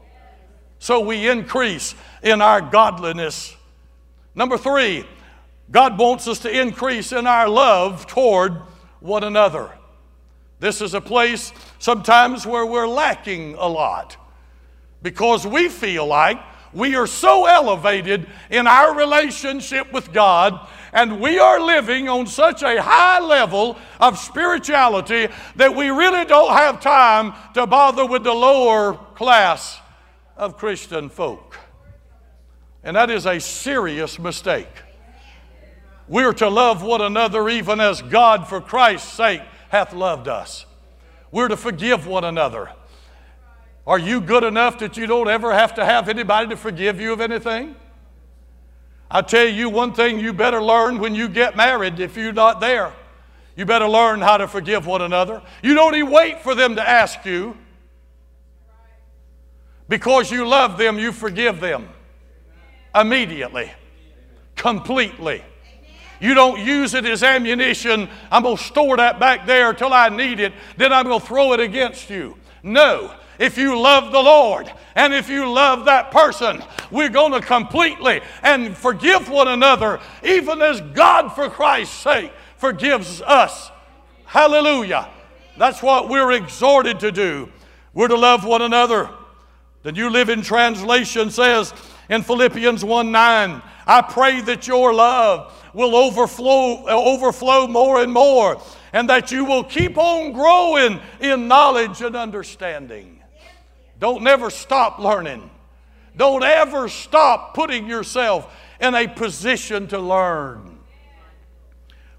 so 0.83 0.99
we 0.99 1.29
increase 1.29 1.95
in 2.23 2.41
our 2.41 2.59
godliness. 2.59 3.55
Number 4.35 4.57
three, 4.57 5.05
God 5.71 5.97
wants 5.97 6.27
us 6.27 6.39
to 6.39 6.51
increase 6.51 7.13
in 7.13 7.25
our 7.25 7.47
love 7.47 8.05
toward 8.05 8.55
one 8.99 9.23
another. 9.23 9.71
This 10.59 10.81
is 10.81 10.93
a 10.93 10.99
place 10.99 11.53
sometimes 11.79 12.45
where 12.45 12.65
we're 12.65 12.85
lacking 12.85 13.55
a 13.57 13.65
lot. 13.65 14.17
because 15.01 15.47
we 15.47 15.69
feel 15.69 16.05
like 16.05 16.37
we 16.73 16.95
are 16.95 17.07
so 17.07 17.45
elevated 17.45 18.27
in 18.49 18.67
our 18.67 18.93
relationship 18.93 19.93
with 19.93 20.11
God 20.11 20.67
and 20.91 21.21
we 21.21 21.39
are 21.39 21.61
living 21.61 22.09
on 22.09 22.27
such 22.27 22.61
a 22.61 22.81
high 22.81 23.21
level 23.21 23.77
of 24.01 24.17
spirituality 24.17 25.29
that 25.55 25.73
we 25.73 25.89
really 25.89 26.25
don't 26.25 26.51
have 26.51 26.81
time 26.81 27.33
to 27.53 27.65
bother 27.67 28.05
with 28.05 28.25
the 28.25 28.33
lower 28.33 28.95
class 29.15 29.79
of 30.35 30.57
Christian 30.57 31.09
folk. 31.09 31.57
And 32.83 32.95
that 32.95 33.09
is 33.09 33.25
a 33.25 33.39
serious 33.39 34.19
mistake. 34.19 34.69
We're 36.07 36.33
to 36.33 36.49
love 36.49 36.83
one 36.83 37.01
another 37.01 37.47
even 37.49 37.79
as 37.79 38.01
God, 38.01 38.47
for 38.47 38.59
Christ's 38.59 39.13
sake, 39.13 39.41
hath 39.69 39.93
loved 39.93 40.27
us. 40.27 40.65
We're 41.31 41.47
to 41.47 41.57
forgive 41.57 42.05
one 42.05 42.23
another. 42.23 42.71
Are 43.87 43.99
you 43.99 44.21
good 44.21 44.43
enough 44.43 44.79
that 44.79 44.97
you 44.97 45.07
don't 45.07 45.29
ever 45.29 45.53
have 45.53 45.75
to 45.75 45.85
have 45.85 46.09
anybody 46.09 46.49
to 46.49 46.57
forgive 46.57 47.01
you 47.01 47.13
of 47.13 47.21
anything? 47.21 47.75
I 49.09 49.21
tell 49.21 49.47
you 49.47 49.69
one 49.69 49.93
thing 49.93 50.19
you 50.19 50.33
better 50.33 50.61
learn 50.61 50.99
when 50.99 51.15
you 51.15 51.27
get 51.27 51.55
married 51.55 51.99
if 51.99 52.17
you're 52.17 52.33
not 52.33 52.59
there. 52.59 52.93
You 53.55 53.65
better 53.65 53.87
learn 53.87 54.21
how 54.21 54.37
to 54.37 54.47
forgive 54.47 54.87
one 54.87 55.01
another. 55.01 55.41
You 55.61 55.75
don't 55.75 55.95
even 55.95 56.11
wait 56.11 56.41
for 56.41 56.55
them 56.55 56.75
to 56.75 56.87
ask 56.87 57.23
you. 57.25 57.57
Because 59.89 60.31
you 60.31 60.47
love 60.47 60.77
them, 60.77 60.97
you 60.97 61.11
forgive 61.11 61.59
them 61.59 61.89
immediately, 62.95 63.71
completely. 64.55 65.43
You 66.19 66.33
don't 66.33 66.59
use 66.59 66.93
it 66.93 67.05
as 67.05 67.21
ammunition. 67.21 68.07
I'm 68.31 68.43
going 68.43 68.57
to 68.57 68.63
store 68.63 68.97
that 68.97 69.19
back 69.19 69.45
there 69.45 69.71
until 69.71 69.91
I 69.91 70.09
need 70.09 70.39
it, 70.39 70.53
then 70.77 70.93
I'm 70.93 71.05
going 71.05 71.19
to 71.19 71.25
throw 71.25 71.53
it 71.53 71.59
against 71.59 72.09
you. 72.09 72.37
No. 72.61 73.13
If 73.39 73.57
you 73.57 73.77
love 73.77 74.11
the 74.11 74.21
Lord 74.21 74.71
and 74.95 75.13
if 75.13 75.27
you 75.27 75.51
love 75.51 75.85
that 75.85 76.11
person, 76.11 76.63
we're 76.91 77.09
going 77.09 77.33
to 77.33 77.41
completely 77.41 78.21
and 78.43 78.77
forgive 78.77 79.27
one 79.27 79.47
another, 79.47 79.99
even 80.23 80.61
as 80.61 80.79
God, 80.79 81.29
for 81.29 81.49
Christ's 81.49 81.95
sake, 81.95 82.31
forgives 82.57 83.21
us. 83.21 83.71
Hallelujah. 84.25 85.09
That's 85.57 85.81
what 85.83 86.09
we're 86.09 86.31
exhorted 86.31 86.99
to 87.01 87.11
do. 87.11 87.49
We're 87.93 88.07
to 88.07 88.17
love 88.17 88.45
one 88.45 88.61
another. 88.61 89.09
The 89.83 89.91
New 89.91 90.09
Living 90.09 90.41
Translation 90.41 91.29
says 91.29 91.73
in 92.09 92.23
Philippians 92.23 92.85
1 92.85 93.11
9, 93.11 93.61
I 93.85 94.01
pray 94.01 94.39
that 94.41 94.65
your 94.65 94.93
love 94.93 95.53
will 95.73 95.95
overflow, 95.95 96.85
uh, 96.85 96.91
overflow 96.91 97.67
more 97.67 98.01
and 98.01 98.11
more, 98.11 98.61
and 98.93 99.09
that 99.09 99.31
you 99.31 99.43
will 99.43 99.63
keep 99.63 99.97
on 99.97 100.31
growing 100.31 101.01
in 101.19 101.49
knowledge 101.49 102.01
and 102.01 102.15
understanding. 102.15 103.19
Don't 103.99 104.23
never 104.23 104.49
stop 104.49 104.99
learning. 104.99 105.49
Don't 106.15 106.43
ever 106.43 106.87
stop 106.87 107.53
putting 107.53 107.87
yourself 107.87 108.53
in 108.79 108.95
a 108.95 109.07
position 109.07 109.87
to 109.87 109.99
learn. 109.99 110.79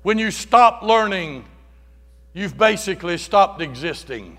When 0.03 0.19
you 0.19 0.31
stop 0.31 0.83
learning, 0.83 1.45
you've 2.35 2.59
basically 2.59 3.17
stopped 3.17 3.63
existing. 3.63 4.39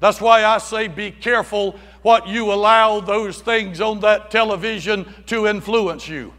That's 0.00 0.20
why 0.20 0.44
I 0.44 0.58
say 0.58 0.88
be 0.88 1.10
careful 1.10 1.78
what 2.02 2.26
you 2.26 2.52
allow 2.52 3.00
those 3.00 3.40
things 3.40 3.80
on 3.80 4.00
that 4.00 4.30
television 4.30 5.06
to 5.26 5.46
influence 5.46 6.08
you. 6.08 6.32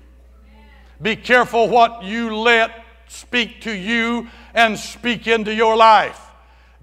Be 1.02 1.16
careful 1.16 1.70
what 1.70 2.04
you 2.04 2.36
let 2.36 2.72
speak 3.08 3.62
to 3.62 3.72
you 3.72 4.28
and 4.54 4.78
speak 4.78 5.28
into 5.28 5.54
your 5.54 5.76
life. 5.76 6.20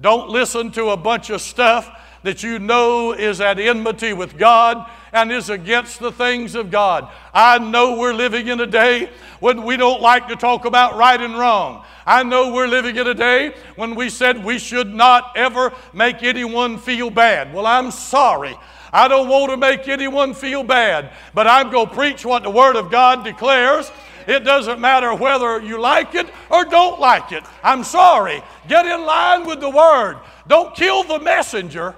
Don't 0.01 0.29
listen 0.29 0.71
to 0.73 0.91
a 0.91 0.97
bunch 0.97 1.31
of 1.31 1.41
stuff 1.41 1.91
that 2.23 2.43
you 2.43 2.59
know 2.59 3.13
is 3.13 3.41
at 3.41 3.59
enmity 3.59 4.13
with 4.13 4.39
God 4.39 4.89
and 5.13 5.33
is 5.33 5.51
against 5.51 6.01
the 6.01 6.13
things 6.13 6.55
of 6.55 6.71
God. 6.71 7.11
I 7.33 7.59
know 7.59 7.97
we're 7.97 8.15
living 8.15 8.49
in 8.49 8.61
a 8.61 8.67
day 8.67 9.11
when 9.41 9.65
we 9.65 9.77
don't 9.77 10.01
like 10.01 10.29
to 10.29 10.37
talk 10.37 10.65
about 10.65 10.97
right 10.97 11.21
and 11.21 11.39
wrong. 11.39 11.85
I 12.07 12.23
know 12.23 12.53
we're 12.53 12.69
living 12.69 12.97
in 12.97 13.07
a 13.07 13.15
day 13.15 13.55
when 13.77 13.95
we 13.95 14.11
said 14.11 14.45
we 14.45 14.59
should 14.59 14.95
not 14.95 15.33
ever 15.37 15.73
make 15.93 16.23
anyone 16.23 16.79
feel 16.79 17.11
bad. 17.11 17.53
Well, 17.53 17.67
I'm 17.67 17.91
sorry. 17.91 18.57
I 18.93 19.09
don't 19.09 19.29
want 19.29 19.51
to 19.51 19.57
make 19.57 19.89
anyone 19.89 20.35
feel 20.35 20.63
bad, 20.63 21.13
but 21.35 21.47
I'm 21.47 21.71
going 21.71 21.89
to 21.89 21.95
preach 21.95 22.25
what 22.25 22.43
the 22.43 22.51
Word 22.51 22.77
of 22.77 22.91
God 22.91 23.25
declares. 23.25 23.93
It 24.27 24.41
doesn't 24.41 24.81
matter 24.81 25.15
whether 25.15 25.61
you 25.61 25.81
like 25.81 26.15
it 26.15 26.29
or 26.51 26.65
don't 26.65 27.01
like 27.01 27.33
it. 27.33 27.45
I'm 27.63 27.85
sorry. 27.85 28.43
Get 28.69 28.87
in 28.87 29.05
line 29.05 29.47
with 29.47 29.61
the 29.61 29.71
Word. 29.71 30.19
Don't 30.47 30.75
kill 30.75 31.05
the 31.05 31.19
messenger. 31.19 31.95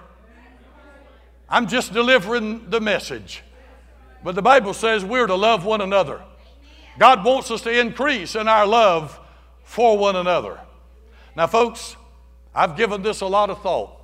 I'm 1.50 1.66
just 1.66 1.92
delivering 1.92 2.70
the 2.70 2.80
message. 2.80 3.42
But 4.22 4.34
the 4.34 4.42
Bible 4.42 4.72
says 4.72 5.04
we're 5.04 5.26
to 5.26 5.34
love 5.34 5.64
one 5.64 5.80
another. 5.80 6.22
God 6.98 7.24
wants 7.24 7.50
us 7.50 7.62
to 7.62 7.80
increase 7.80 8.36
in 8.36 8.46
our 8.46 8.66
love 8.66 9.18
for 9.64 9.98
one 9.98 10.16
another. 10.16 10.60
Now, 11.36 11.46
folks, 11.46 11.96
I've 12.54 12.76
given 12.76 13.02
this 13.02 13.20
a 13.20 13.26
lot 13.26 13.50
of 13.50 13.62
thought. 13.62 13.96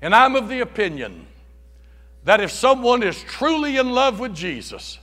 And 0.00 0.14
I'm 0.14 0.36
of 0.36 0.48
the 0.48 0.60
opinion 0.60 1.26
that 2.24 2.40
if 2.40 2.50
someone 2.50 3.02
is 3.02 3.22
truly 3.22 3.76
in 3.76 3.90
love 3.90 4.18
with 4.18 4.34
Jesus, 4.34 4.98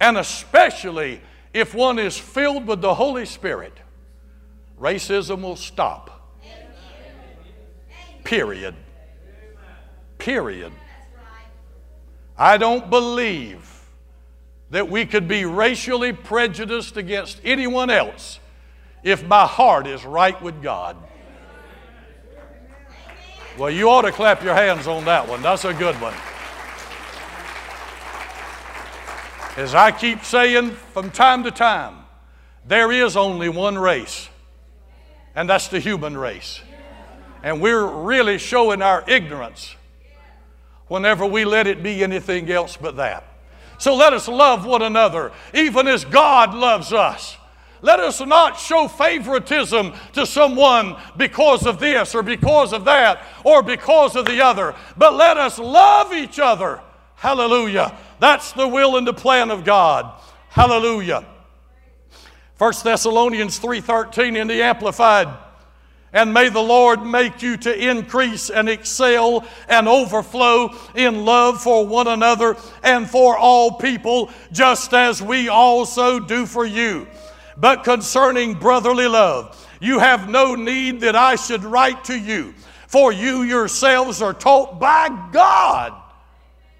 and 0.00 0.16
especially 0.16 1.20
if 1.52 1.74
one 1.74 1.98
is 1.98 2.16
filled 2.16 2.66
with 2.66 2.80
the 2.80 2.94
Holy 2.94 3.26
Spirit, 3.26 3.72
racism 4.80 5.42
will 5.42 5.56
stop. 5.56 6.38
Period. 8.24 8.74
Period. 10.18 10.72
I 12.36 12.56
don't 12.56 12.90
believe 12.90 13.64
that 14.70 14.88
we 14.88 15.06
could 15.06 15.26
be 15.26 15.44
racially 15.44 16.12
prejudiced 16.12 16.96
against 16.96 17.40
anyone 17.44 17.90
else 17.90 18.38
if 19.02 19.24
my 19.24 19.46
heart 19.46 19.86
is 19.86 20.04
right 20.04 20.40
with 20.42 20.62
God. 20.62 20.96
Well, 23.56 23.70
you 23.70 23.90
ought 23.90 24.02
to 24.02 24.12
clap 24.12 24.44
your 24.44 24.54
hands 24.54 24.86
on 24.86 25.04
that 25.06 25.28
one. 25.28 25.42
That's 25.42 25.64
a 25.64 25.74
good 25.74 25.96
one. 25.96 26.14
As 29.56 29.74
I 29.74 29.90
keep 29.90 30.22
saying 30.22 30.70
from 30.70 31.10
time 31.10 31.42
to 31.42 31.50
time, 31.50 31.96
there 32.64 32.92
is 32.92 33.16
only 33.16 33.48
one 33.48 33.76
race, 33.76 34.28
and 35.34 35.48
that's 35.48 35.66
the 35.66 35.80
human 35.80 36.16
race. 36.16 36.60
And 37.42 37.60
we're 37.60 37.84
really 37.84 38.38
showing 38.38 38.82
our 38.82 39.02
ignorance 39.08 39.74
whenever 40.88 41.24
we 41.26 41.44
let 41.44 41.66
it 41.66 41.82
be 41.82 42.02
anything 42.02 42.50
else 42.50 42.76
but 42.76 42.96
that. 42.96 43.24
So 43.78 43.94
let 43.94 44.12
us 44.12 44.26
love 44.26 44.66
one 44.66 44.82
another, 44.82 45.32
even 45.54 45.86
as 45.86 46.04
God 46.04 46.52
loves 46.52 46.92
us. 46.92 47.36
Let 47.80 48.00
us 48.00 48.20
not 48.20 48.58
show 48.58 48.88
favoritism 48.88 49.92
to 50.14 50.26
someone 50.26 50.96
because 51.16 51.64
of 51.64 51.78
this 51.78 52.14
or 52.14 52.24
because 52.24 52.72
of 52.72 52.84
that 52.86 53.22
or 53.44 53.62
because 53.62 54.16
of 54.16 54.24
the 54.24 54.44
other, 54.44 54.74
but 54.96 55.14
let 55.14 55.36
us 55.36 55.58
love 55.60 56.12
each 56.12 56.40
other. 56.40 56.80
Hallelujah. 57.14 57.96
That's 58.18 58.52
the 58.52 58.66
will 58.66 58.96
and 58.96 59.06
the 59.06 59.12
plan 59.12 59.50
of 59.50 59.64
God. 59.64 60.12
Hallelujah. 60.48 61.24
1 62.58 62.72
Thessalonians 62.82 63.60
3:13 63.60 64.36
in 64.36 64.48
the 64.48 64.62
amplified 64.62 65.28
and 66.12 66.32
may 66.32 66.48
the 66.48 66.62
Lord 66.62 67.04
make 67.04 67.42
you 67.42 67.56
to 67.58 67.90
increase 67.90 68.50
and 68.50 68.68
excel 68.68 69.46
and 69.68 69.86
overflow 69.86 70.74
in 70.94 71.24
love 71.24 71.62
for 71.62 71.86
one 71.86 72.08
another 72.08 72.56
and 72.82 73.08
for 73.08 73.36
all 73.36 73.72
people, 73.72 74.30
just 74.52 74.94
as 74.94 75.22
we 75.22 75.48
also 75.48 76.18
do 76.18 76.46
for 76.46 76.64
you. 76.64 77.06
But 77.56 77.84
concerning 77.84 78.54
brotherly 78.54 79.08
love, 79.08 79.54
you 79.80 79.98
have 79.98 80.28
no 80.28 80.54
need 80.54 81.00
that 81.00 81.16
I 81.16 81.36
should 81.36 81.64
write 81.64 82.04
to 82.04 82.18
you, 82.18 82.54
for 82.86 83.12
you 83.12 83.42
yourselves 83.42 84.22
are 84.22 84.34
taught 84.34 84.80
by 84.80 85.08
God 85.32 85.92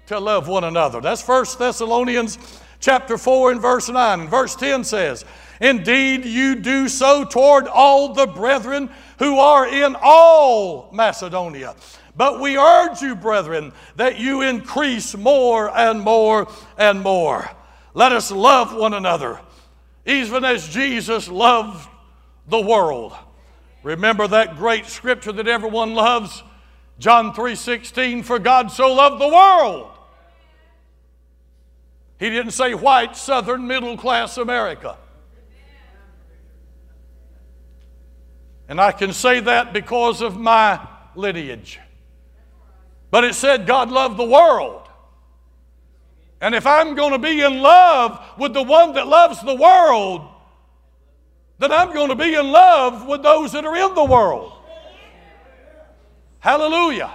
to 0.07 0.19
love 0.19 0.47
one 0.47 0.63
another. 0.63 1.01
That's 1.01 1.25
1 1.25 1.45
Thessalonians 1.59 2.39
chapter 2.79 3.17
4 3.17 3.51
and 3.51 3.61
verse 3.61 3.89
9. 3.89 4.21
And 4.21 4.29
verse 4.29 4.55
10 4.55 4.83
says, 4.83 5.23
Indeed, 5.61 6.25
you 6.25 6.55
do 6.55 6.87
so 6.87 7.25
toward 7.25 7.67
all 7.67 8.13
the 8.13 8.27
brethren 8.27 8.89
who 9.19 9.37
are 9.37 9.67
in 9.67 9.95
all 10.01 10.89
Macedonia. 10.91 11.75
But 12.15 12.39
we 12.39 12.57
urge 12.57 13.01
you, 13.01 13.15
brethren, 13.15 13.73
that 13.97 14.17
you 14.17 14.41
increase 14.41 15.15
more 15.15 15.69
and 15.77 16.01
more 16.01 16.47
and 16.77 17.01
more. 17.01 17.49
Let 17.93 18.11
us 18.11 18.31
love 18.31 18.73
one 18.73 18.93
another, 18.93 19.39
even 20.05 20.43
as 20.43 20.67
Jesus 20.67 21.27
loved 21.27 21.87
the 22.47 22.59
world. 22.59 23.13
Remember 23.83 24.27
that 24.27 24.57
great 24.57 24.85
scripture 24.85 25.31
that 25.33 25.47
everyone 25.47 25.93
loves? 25.93 26.43
John 26.97 27.33
3:16 27.33 28.23
for 28.23 28.39
God 28.39 28.71
so 28.71 28.93
loved 28.93 29.21
the 29.21 29.27
world. 29.27 29.91
He 32.19 32.29
didn't 32.29 32.51
say 32.51 32.73
white 32.73 33.15
southern 33.15 33.67
middle 33.67 33.95
class 33.97 34.37
America. 34.37 34.97
And 38.69 38.79
I 38.79 38.91
can 38.91 39.11
say 39.11 39.39
that 39.39 39.73
because 39.73 40.21
of 40.21 40.37
my 40.37 40.79
lineage. 41.15 41.79
But 43.09 43.23
it 43.23 43.33
said 43.33 43.65
God 43.65 43.89
loved 43.89 44.17
the 44.17 44.23
world. 44.23 44.87
And 46.39 46.53
if 46.53 46.67
I'm 46.67 46.95
going 46.95 47.11
to 47.11 47.19
be 47.19 47.41
in 47.41 47.61
love 47.61 48.23
with 48.37 48.53
the 48.53 48.63
one 48.63 48.93
that 48.93 49.07
loves 49.07 49.41
the 49.41 49.55
world, 49.55 50.21
then 51.57 51.71
I'm 51.71 51.93
going 51.93 52.09
to 52.09 52.15
be 52.15 52.35
in 52.35 52.51
love 52.51 53.07
with 53.07 53.23
those 53.23 53.51
that 53.53 53.65
are 53.65 53.75
in 53.75 53.95
the 53.95 54.05
world. 54.05 54.53
Hallelujah. 56.39 57.11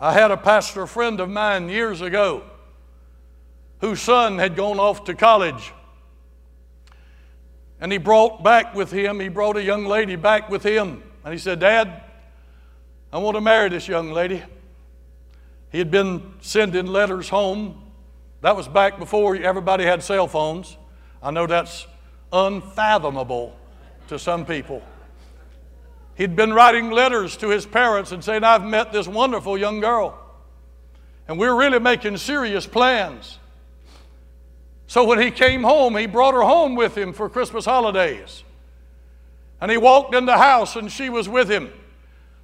I 0.00 0.12
had 0.12 0.32
a 0.32 0.36
pastor 0.36 0.86
friend 0.86 1.20
of 1.20 1.30
mine 1.30 1.68
years 1.68 2.00
ago 2.00 2.42
whose 3.80 4.00
son 4.00 4.38
had 4.38 4.56
gone 4.56 4.80
off 4.80 5.04
to 5.04 5.14
college. 5.14 5.72
And 7.80 7.92
he 7.92 7.98
brought 7.98 8.42
back 8.42 8.74
with 8.74 8.90
him, 8.90 9.20
he 9.20 9.28
brought 9.28 9.56
a 9.56 9.62
young 9.62 9.84
lady 9.84 10.16
back 10.16 10.50
with 10.50 10.62
him. 10.62 11.02
And 11.24 11.32
he 11.32 11.38
said, 11.38 11.60
Dad, 11.60 12.02
I 13.12 13.18
want 13.18 13.36
to 13.36 13.40
marry 13.40 13.68
this 13.68 13.88
young 13.88 14.10
lady. 14.10 14.42
He 15.70 15.78
had 15.78 15.90
been 15.90 16.34
sending 16.40 16.86
letters 16.86 17.28
home. 17.28 17.82
That 18.40 18.56
was 18.56 18.68
back 18.68 18.98
before 18.98 19.36
everybody 19.36 19.84
had 19.84 20.02
cell 20.02 20.26
phones. 20.26 20.76
I 21.22 21.30
know 21.30 21.46
that's 21.46 21.86
unfathomable 22.32 23.56
to 24.08 24.18
some 24.18 24.44
people. 24.44 24.82
He'd 26.14 26.34
been 26.34 26.52
writing 26.52 26.90
letters 26.90 27.36
to 27.38 27.48
his 27.48 27.64
parents 27.64 28.12
and 28.12 28.24
saying, 28.24 28.44
I've 28.44 28.64
met 28.64 28.92
this 28.92 29.06
wonderful 29.06 29.56
young 29.56 29.80
girl. 29.80 30.18
And 31.28 31.38
we're 31.38 31.54
really 31.54 31.78
making 31.78 32.16
serious 32.16 32.66
plans. 32.66 33.38
So 34.88 35.04
when 35.04 35.20
he 35.20 35.30
came 35.30 35.62
home, 35.62 35.96
he 35.96 36.06
brought 36.06 36.32
her 36.32 36.42
home 36.42 36.74
with 36.74 36.96
him 36.96 37.12
for 37.12 37.28
Christmas 37.28 37.66
holidays. 37.66 38.42
And 39.60 39.70
he 39.70 39.76
walked 39.76 40.14
in 40.14 40.24
the 40.24 40.38
house 40.38 40.76
and 40.76 40.90
she 40.90 41.10
was 41.10 41.28
with 41.28 41.50
him. 41.50 41.70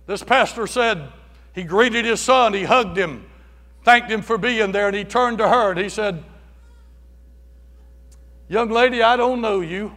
This 0.06 0.22
pastor 0.22 0.66
said 0.66 1.08
he 1.54 1.62
greeted 1.62 2.04
his 2.04 2.20
son, 2.20 2.52
he 2.52 2.64
hugged 2.64 2.98
him, 2.98 3.24
thanked 3.82 4.10
him 4.10 4.20
for 4.20 4.36
being 4.36 4.72
there, 4.72 4.88
and 4.88 4.96
he 4.96 5.04
turned 5.04 5.38
to 5.38 5.48
her 5.48 5.70
and 5.70 5.80
he 5.80 5.88
said, 5.88 6.22
Young 8.46 8.68
lady, 8.68 9.02
I 9.02 9.16
don't 9.16 9.40
know 9.40 9.62
you, 9.62 9.94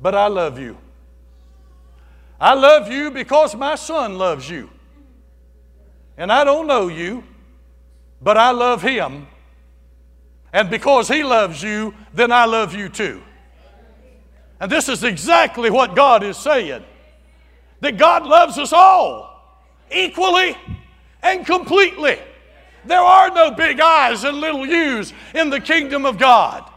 but 0.00 0.14
I 0.14 0.28
love 0.28 0.60
you. 0.60 0.78
I 2.40 2.54
love 2.54 2.90
you 2.90 3.10
because 3.10 3.56
my 3.56 3.74
son 3.74 4.16
loves 4.16 4.48
you. 4.48 4.70
And 6.16 6.30
I 6.30 6.44
don't 6.44 6.68
know 6.68 6.86
you, 6.86 7.24
but 8.22 8.36
I 8.36 8.52
love 8.52 8.80
him 8.80 9.26
and 10.54 10.70
because 10.70 11.08
He 11.08 11.22
loves 11.24 11.62
you, 11.62 11.92
then 12.14 12.32
I 12.32 12.46
love 12.46 12.74
you 12.74 12.88
too. 12.88 13.20
And 14.60 14.70
this 14.70 14.88
is 14.88 15.04
exactly 15.04 15.68
what 15.68 15.94
God 15.94 16.22
is 16.22 16.38
saying 16.38 16.84
that 17.80 17.98
God 17.98 18.24
loves 18.24 18.56
us 18.56 18.72
all 18.72 19.60
equally 19.92 20.56
and 21.22 21.44
completely. 21.44 22.18
There 22.86 23.00
are 23.00 23.30
no 23.30 23.50
big 23.50 23.80
I's 23.80 24.24
and 24.24 24.38
little 24.38 24.66
U's 24.66 25.12
in 25.34 25.50
the 25.50 25.60
kingdom 25.60 26.06
of 26.06 26.16
God. 26.16 26.70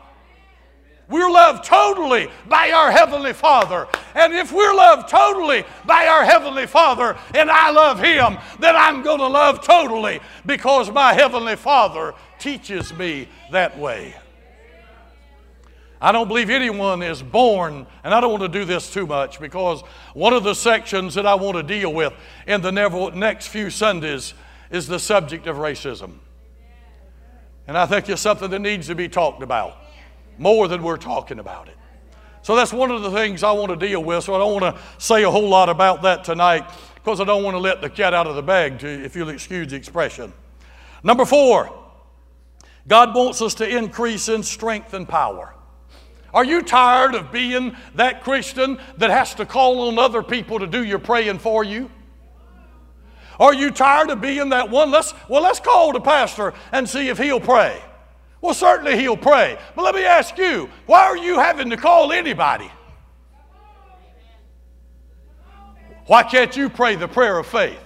We're 1.10 1.30
loved 1.30 1.64
totally 1.64 2.30
by 2.50 2.72
our 2.72 2.92
Heavenly 2.92 3.32
Father. 3.32 3.88
And 4.16 4.34
if 4.34 4.52
we're 4.52 4.74
loved 4.74 5.08
totally 5.08 5.64
by 5.86 6.08
our 6.08 6.26
Heavenly 6.26 6.68
Father 6.68 7.18
and 7.34 7.50
I 7.50 7.70
love 7.70 8.00
Him, 8.00 8.38
then 8.60 8.76
I'm 8.76 9.04
going 9.04 9.20
to 9.20 9.28
love 9.28 9.64
totally 9.64 10.20
because 10.46 10.92
my 10.92 11.14
Heavenly 11.14 11.56
Father 11.56 12.14
teaches 12.40 12.94
me 12.94 13.28
that 13.52 13.78
way. 13.78 14.16
I 16.00 16.12
don't 16.12 16.28
believe 16.28 16.52
anyone 16.52 17.02
is 17.02 17.24
born, 17.24 17.88
and 18.04 18.14
I 18.14 18.22
don't 18.22 18.30
want 18.30 18.44
to 18.44 18.60
do 18.60 18.66
this 18.66 18.92
too 18.94 19.08
much 19.08 19.40
because 19.40 19.82
one 20.14 20.32
of 20.32 20.44
the 20.44 20.54
sections 20.54 21.16
that 21.16 21.26
I 21.26 21.34
want 21.36 21.58
to 21.58 21.64
deal 21.64 21.92
with 21.92 22.14
in 22.46 22.62
the 22.62 22.72
next 22.72 23.48
few 23.48 23.72
Sundays 23.72 24.36
is 24.70 24.88
the 24.88 25.00
subject 25.00 25.48
of 25.48 25.58
racism. 25.58 26.20
And 27.68 27.78
I 27.78 27.86
think 27.86 28.08
it's 28.10 28.22
something 28.22 28.50
that 28.52 28.60
needs 28.60 28.88
to 28.88 28.96
be 28.96 29.10
talked 29.10 29.42
about 29.42 29.76
more 30.38 30.68
than 30.68 30.84
we're 30.84 30.98
talking 30.98 31.40
about 31.40 31.68
it. 31.68 31.76
So 32.44 32.56
that's 32.56 32.72
one 32.72 32.92
of 32.92 33.02
the 33.02 33.12
things 33.12 33.44
I 33.44 33.52
want 33.52 33.78
to 33.78 33.88
deal 33.88 34.02
with. 34.02 34.24
So 34.24 34.36
I 34.36 34.38
don't 34.38 34.62
want 34.62 34.76
to 34.76 34.82
say 35.04 35.24
a 35.24 35.32
whole 35.32 35.50
lot 35.50 35.68
about 35.68 36.04
that 36.04 36.24
tonight 36.24 36.70
because 36.96 37.20
I 37.20 37.24
don't 37.24 37.44
want 37.44 37.56
to 37.56 37.60
let 37.60 37.82
the 37.82 37.90
cat 37.90 38.14
out 38.14 38.28
of 38.28 38.36
the 38.36 38.44
bag, 38.44 38.84
if 38.84 39.16
you'll 39.16 39.30
excuse 39.30 39.68
the 39.70 39.76
expression. 39.76 40.32
Number 41.04 41.26
four, 41.26 41.77
God 42.88 43.14
wants 43.14 43.42
us 43.42 43.54
to 43.56 43.68
increase 43.68 44.30
in 44.30 44.44
strength 44.44 44.94
and 44.94 45.08
power. 45.08 45.54
Are 46.34 46.46
you 46.46 46.62
tired 46.62 47.16
of 47.16 47.32
being 47.32 47.76
that 47.96 48.24
Christian 48.24 48.80
that 48.98 49.10
has 49.10 49.34
to 49.36 49.46
call 49.46 49.88
on 49.88 50.00
other 50.00 50.24
people 50.24 50.60
to 50.60 50.68
do 50.68 50.84
your 50.84 51.00
praying 51.00 51.40
for 51.40 51.64
you? 51.64 51.90
Are 53.40 53.54
you 53.54 53.72
tired 53.72 54.10
of 54.10 54.22
being 54.22 54.50
that 54.50 54.70
one? 54.70 54.90
Let's, 54.90 55.14
well, 55.30 55.44
let's 55.44 55.60
call 55.60 55.94
the 55.94 56.00
pastor 56.00 56.54
and 56.72 56.88
see 56.88 57.10
if 57.10 57.18
he'll 57.18 57.40
pray. 57.40 57.82
Well, 58.42 58.54
certainly 58.54 58.98
he'll 58.98 59.18
pray. 59.18 59.58
But 59.76 59.84
let 59.84 59.96
me 59.96 60.06
ask 60.06 60.38
you 60.38 60.70
why 60.86 61.02
are 61.02 61.18
you 61.18 61.40
having 61.40 61.70
to 61.70 61.78
call 61.78 62.12
anybody? 62.12 62.72
Why 66.06 66.24
can't 66.24 66.56
you 66.56 66.70
pray 66.70 66.96
the 66.96 67.08
prayer 67.08 67.38
of 67.38 67.48
faith? 67.48 67.84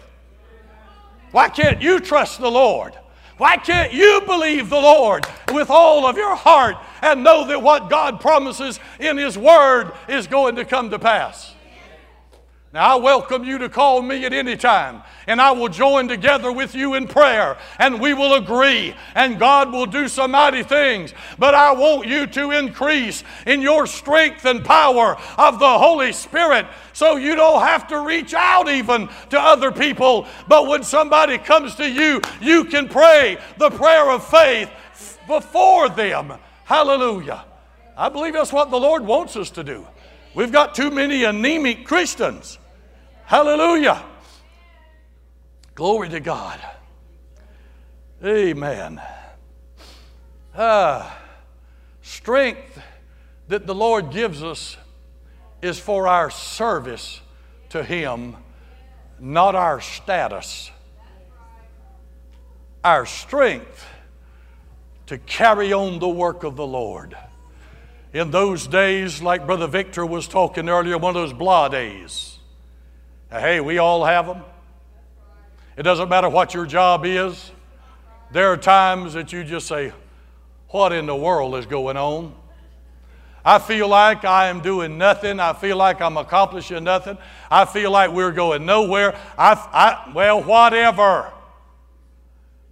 Why 1.31 1.49
can't 1.49 1.81
you 1.81 1.99
trust 1.99 2.39
the 2.39 2.51
Lord? 2.51 2.97
Why 3.41 3.57
can't 3.57 3.91
you 3.91 4.21
believe 4.27 4.69
the 4.69 4.75
Lord 4.75 5.25
with 5.51 5.71
all 5.71 6.05
of 6.05 6.15
your 6.15 6.35
heart 6.35 6.75
and 7.01 7.23
know 7.23 7.47
that 7.47 7.59
what 7.59 7.89
God 7.89 8.21
promises 8.21 8.79
in 8.99 9.17
His 9.17 9.35
Word 9.35 9.93
is 10.07 10.27
going 10.27 10.57
to 10.57 10.63
come 10.63 10.91
to 10.91 10.99
pass? 10.99 11.50
Now, 12.73 12.97
I 12.97 13.01
welcome 13.01 13.43
you 13.43 13.57
to 13.57 13.67
call 13.67 14.01
me 14.01 14.23
at 14.23 14.31
any 14.31 14.55
time, 14.55 15.03
and 15.27 15.41
I 15.41 15.51
will 15.51 15.67
join 15.67 16.07
together 16.07 16.53
with 16.53 16.73
you 16.73 16.93
in 16.93 17.05
prayer, 17.05 17.57
and 17.79 17.99
we 17.99 18.13
will 18.13 18.35
agree, 18.35 18.95
and 19.13 19.37
God 19.37 19.73
will 19.73 19.85
do 19.85 20.07
some 20.07 20.31
mighty 20.31 20.63
things. 20.63 21.13
But 21.37 21.53
I 21.53 21.73
want 21.73 22.07
you 22.07 22.25
to 22.27 22.51
increase 22.51 23.25
in 23.45 23.61
your 23.61 23.87
strength 23.87 24.45
and 24.45 24.63
power 24.63 25.17
of 25.37 25.59
the 25.59 25.79
Holy 25.79 26.13
Spirit 26.13 26.65
so 26.93 27.17
you 27.17 27.35
don't 27.35 27.61
have 27.61 27.89
to 27.89 27.99
reach 27.99 28.33
out 28.33 28.69
even 28.69 29.09
to 29.31 29.37
other 29.37 29.73
people. 29.73 30.25
But 30.47 30.67
when 30.67 30.83
somebody 30.83 31.39
comes 31.39 31.75
to 31.75 31.89
you, 31.89 32.21
you 32.39 32.63
can 32.63 32.87
pray 32.87 33.37
the 33.57 33.69
prayer 33.71 34.09
of 34.09 34.25
faith 34.25 34.69
before 35.27 35.89
them. 35.89 36.35
Hallelujah. 36.63 37.43
I 37.97 38.07
believe 38.07 38.31
that's 38.31 38.53
what 38.53 38.71
the 38.71 38.79
Lord 38.79 39.05
wants 39.05 39.35
us 39.35 39.49
to 39.51 39.63
do. 39.65 39.85
We've 40.33 40.53
got 40.53 40.73
too 40.73 40.89
many 40.89 41.25
anemic 41.25 41.85
Christians. 41.85 42.59
Hallelujah. 43.31 44.03
Glory 45.73 46.09
to 46.09 46.19
God. 46.19 46.59
Amen. 48.21 49.01
Ah, 50.53 51.17
strength 52.01 52.81
that 53.47 53.65
the 53.65 53.73
Lord 53.73 54.11
gives 54.11 54.43
us 54.43 54.75
is 55.61 55.79
for 55.79 56.09
our 56.09 56.29
service 56.29 57.21
to 57.69 57.85
Him, 57.85 58.35
not 59.17 59.55
our 59.55 59.79
status. 59.79 60.69
Our 62.83 63.05
strength 63.05 63.85
to 65.05 65.17
carry 65.17 65.71
on 65.71 65.99
the 65.99 66.09
work 66.09 66.43
of 66.43 66.57
the 66.57 66.67
Lord. 66.67 67.15
In 68.11 68.31
those 68.31 68.67
days, 68.67 69.21
like 69.21 69.45
Brother 69.45 69.67
Victor 69.67 70.05
was 70.05 70.27
talking 70.27 70.67
earlier, 70.67 70.97
one 70.97 71.15
of 71.15 71.21
those 71.21 71.31
blah 71.31 71.69
days 71.69 72.30
Hey, 73.31 73.61
we 73.61 73.77
all 73.77 74.03
have 74.03 74.27
them. 74.27 74.43
It 75.77 75.83
doesn't 75.83 76.09
matter 76.09 76.27
what 76.27 76.53
your 76.53 76.65
job 76.65 77.05
is. 77.05 77.51
There 78.29 78.51
are 78.51 78.57
times 78.57 79.13
that 79.13 79.31
you 79.31 79.45
just 79.45 79.67
say, 79.67 79.93
What 80.67 80.91
in 80.91 81.05
the 81.05 81.15
world 81.15 81.55
is 81.55 81.65
going 81.65 81.95
on? 81.95 82.35
I 83.43 83.57
feel 83.57 83.87
like 83.87 84.25
I 84.25 84.47
am 84.47 84.59
doing 84.59 84.97
nothing. 84.97 85.39
I 85.39 85.53
feel 85.53 85.77
like 85.77 86.01
I'm 86.01 86.17
accomplishing 86.17 86.83
nothing. 86.83 87.17
I 87.49 87.63
feel 87.63 87.89
like 87.89 88.11
we're 88.11 88.33
going 88.33 88.65
nowhere. 88.65 89.15
I, 89.37 89.53
I, 89.53 90.11
well, 90.13 90.43
whatever. 90.43 91.31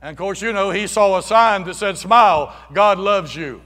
And 0.01 0.11
of 0.11 0.17
course, 0.17 0.41
you 0.41 0.51
know, 0.51 0.71
he 0.71 0.87
saw 0.87 1.17
a 1.17 1.23
sign 1.23 1.63
that 1.63 1.75
said, 1.75 1.97
Smile, 1.97 2.53
God 2.73 2.99
loves 2.99 3.33
you. 3.33 3.61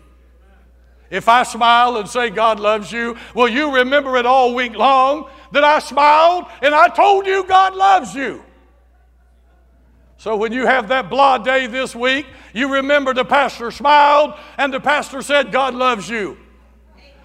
If 1.13 1.29
I 1.29 1.43
smile 1.43 1.97
and 1.97 2.09
say 2.09 2.31
God 2.31 2.59
loves 2.59 2.91
you, 2.91 3.15
will 3.35 3.47
you 3.47 3.75
remember 3.75 4.17
it 4.17 4.25
all 4.25 4.55
week 4.55 4.73
long 4.73 5.29
that 5.53 5.63
I 5.63 5.79
smiled 5.79 6.45
and 6.61 6.75
I 6.75 6.89
told 6.89 7.25
you 7.25 7.45
God 7.45 7.75
loves 7.75 8.13
you? 8.13 8.43
So 10.17 10.35
when 10.35 10.51
you 10.51 10.65
have 10.65 10.87
that 10.89 11.09
blah 11.09 11.37
day 11.37 11.67
this 11.67 11.95
week, 11.95 12.25
you 12.53 12.73
remember 12.73 13.13
the 13.13 13.25
pastor 13.25 13.71
smiled 13.71 14.33
and 14.57 14.73
the 14.73 14.79
pastor 14.79 15.21
said 15.21 15.51
God 15.51 15.75
loves 15.75 16.09
you. 16.09 16.37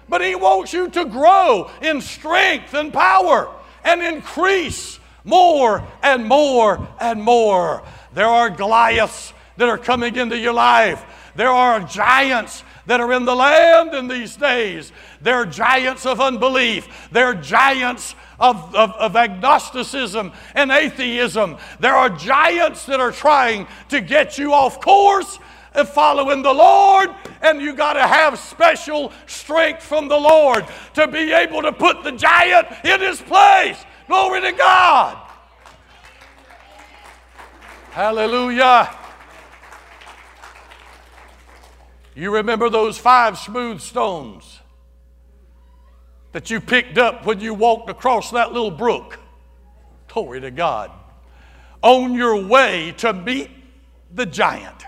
But 0.07 0.21
he 0.21 0.35
wants 0.35 0.73
you 0.73 0.89
to 0.89 1.05
grow 1.05 1.69
in 1.81 2.01
strength 2.01 2.73
and 2.73 2.91
power 2.91 3.53
and 3.83 4.01
increase 4.01 4.99
more 5.23 5.83
and 6.03 6.25
more 6.25 6.87
and 6.99 7.21
more. 7.21 7.83
There 8.13 8.27
are 8.27 8.49
Goliaths 8.49 9.33
that 9.57 9.69
are 9.69 9.77
coming 9.77 10.15
into 10.15 10.37
your 10.37 10.53
life. 10.53 11.03
There 11.39 11.47
are 11.47 11.79
giants 11.79 12.65
that 12.85 12.99
are 12.99 13.13
in 13.13 13.23
the 13.23 13.33
land 13.33 13.93
in 13.93 14.09
these 14.09 14.35
days. 14.35 14.91
They're 15.21 15.45
giants 15.45 16.05
of 16.05 16.19
unbelief. 16.19 17.07
They're 17.13 17.33
giants 17.33 18.13
of, 18.41 18.75
of, 18.75 18.91
of, 18.95 19.15
agnosticism 19.15 20.33
and 20.53 20.69
atheism. 20.69 21.55
There 21.79 21.95
are 21.95 22.09
giants 22.09 22.85
that 22.87 22.99
are 22.99 23.13
trying 23.13 23.67
to 23.87 24.01
get 24.01 24.37
you 24.37 24.51
off 24.51 24.81
course 24.81 25.39
and 25.73 25.87
following 25.87 26.41
the 26.41 26.53
Lord, 26.53 27.09
and 27.41 27.61
you 27.61 27.73
got 27.73 27.93
to 27.93 28.05
have 28.05 28.37
special 28.37 29.13
strength 29.25 29.81
from 29.81 30.09
the 30.09 30.19
Lord 30.19 30.65
to 30.95 31.07
be 31.07 31.31
able 31.31 31.61
to 31.61 31.71
put 31.71 32.03
the 32.03 32.11
giant 32.11 32.67
in 32.83 32.99
his 32.99 33.21
place. 33.21 33.77
Glory 34.07 34.41
to 34.41 34.51
God. 34.51 35.17
Hallelujah. 37.91 38.98
You 42.19 42.35
remember 42.35 42.69
those 42.69 42.97
five 42.97 43.37
smooth 43.37 43.79
stones 43.79 44.59
that 46.33 46.49
you 46.49 46.59
picked 46.59 46.97
up 46.97 47.25
when 47.25 47.39
you 47.39 47.53
walked 47.53 47.89
across 47.89 48.31
that 48.31 48.51
little 48.51 48.71
brook? 48.71 49.17
Glory 50.09 50.41
to 50.41 50.51
God. 50.51 50.91
On 51.81 52.13
your 52.13 52.45
way 52.45 52.93
to 52.97 53.13
meet 53.13 53.49
the 54.13 54.25
giant. 54.25 54.83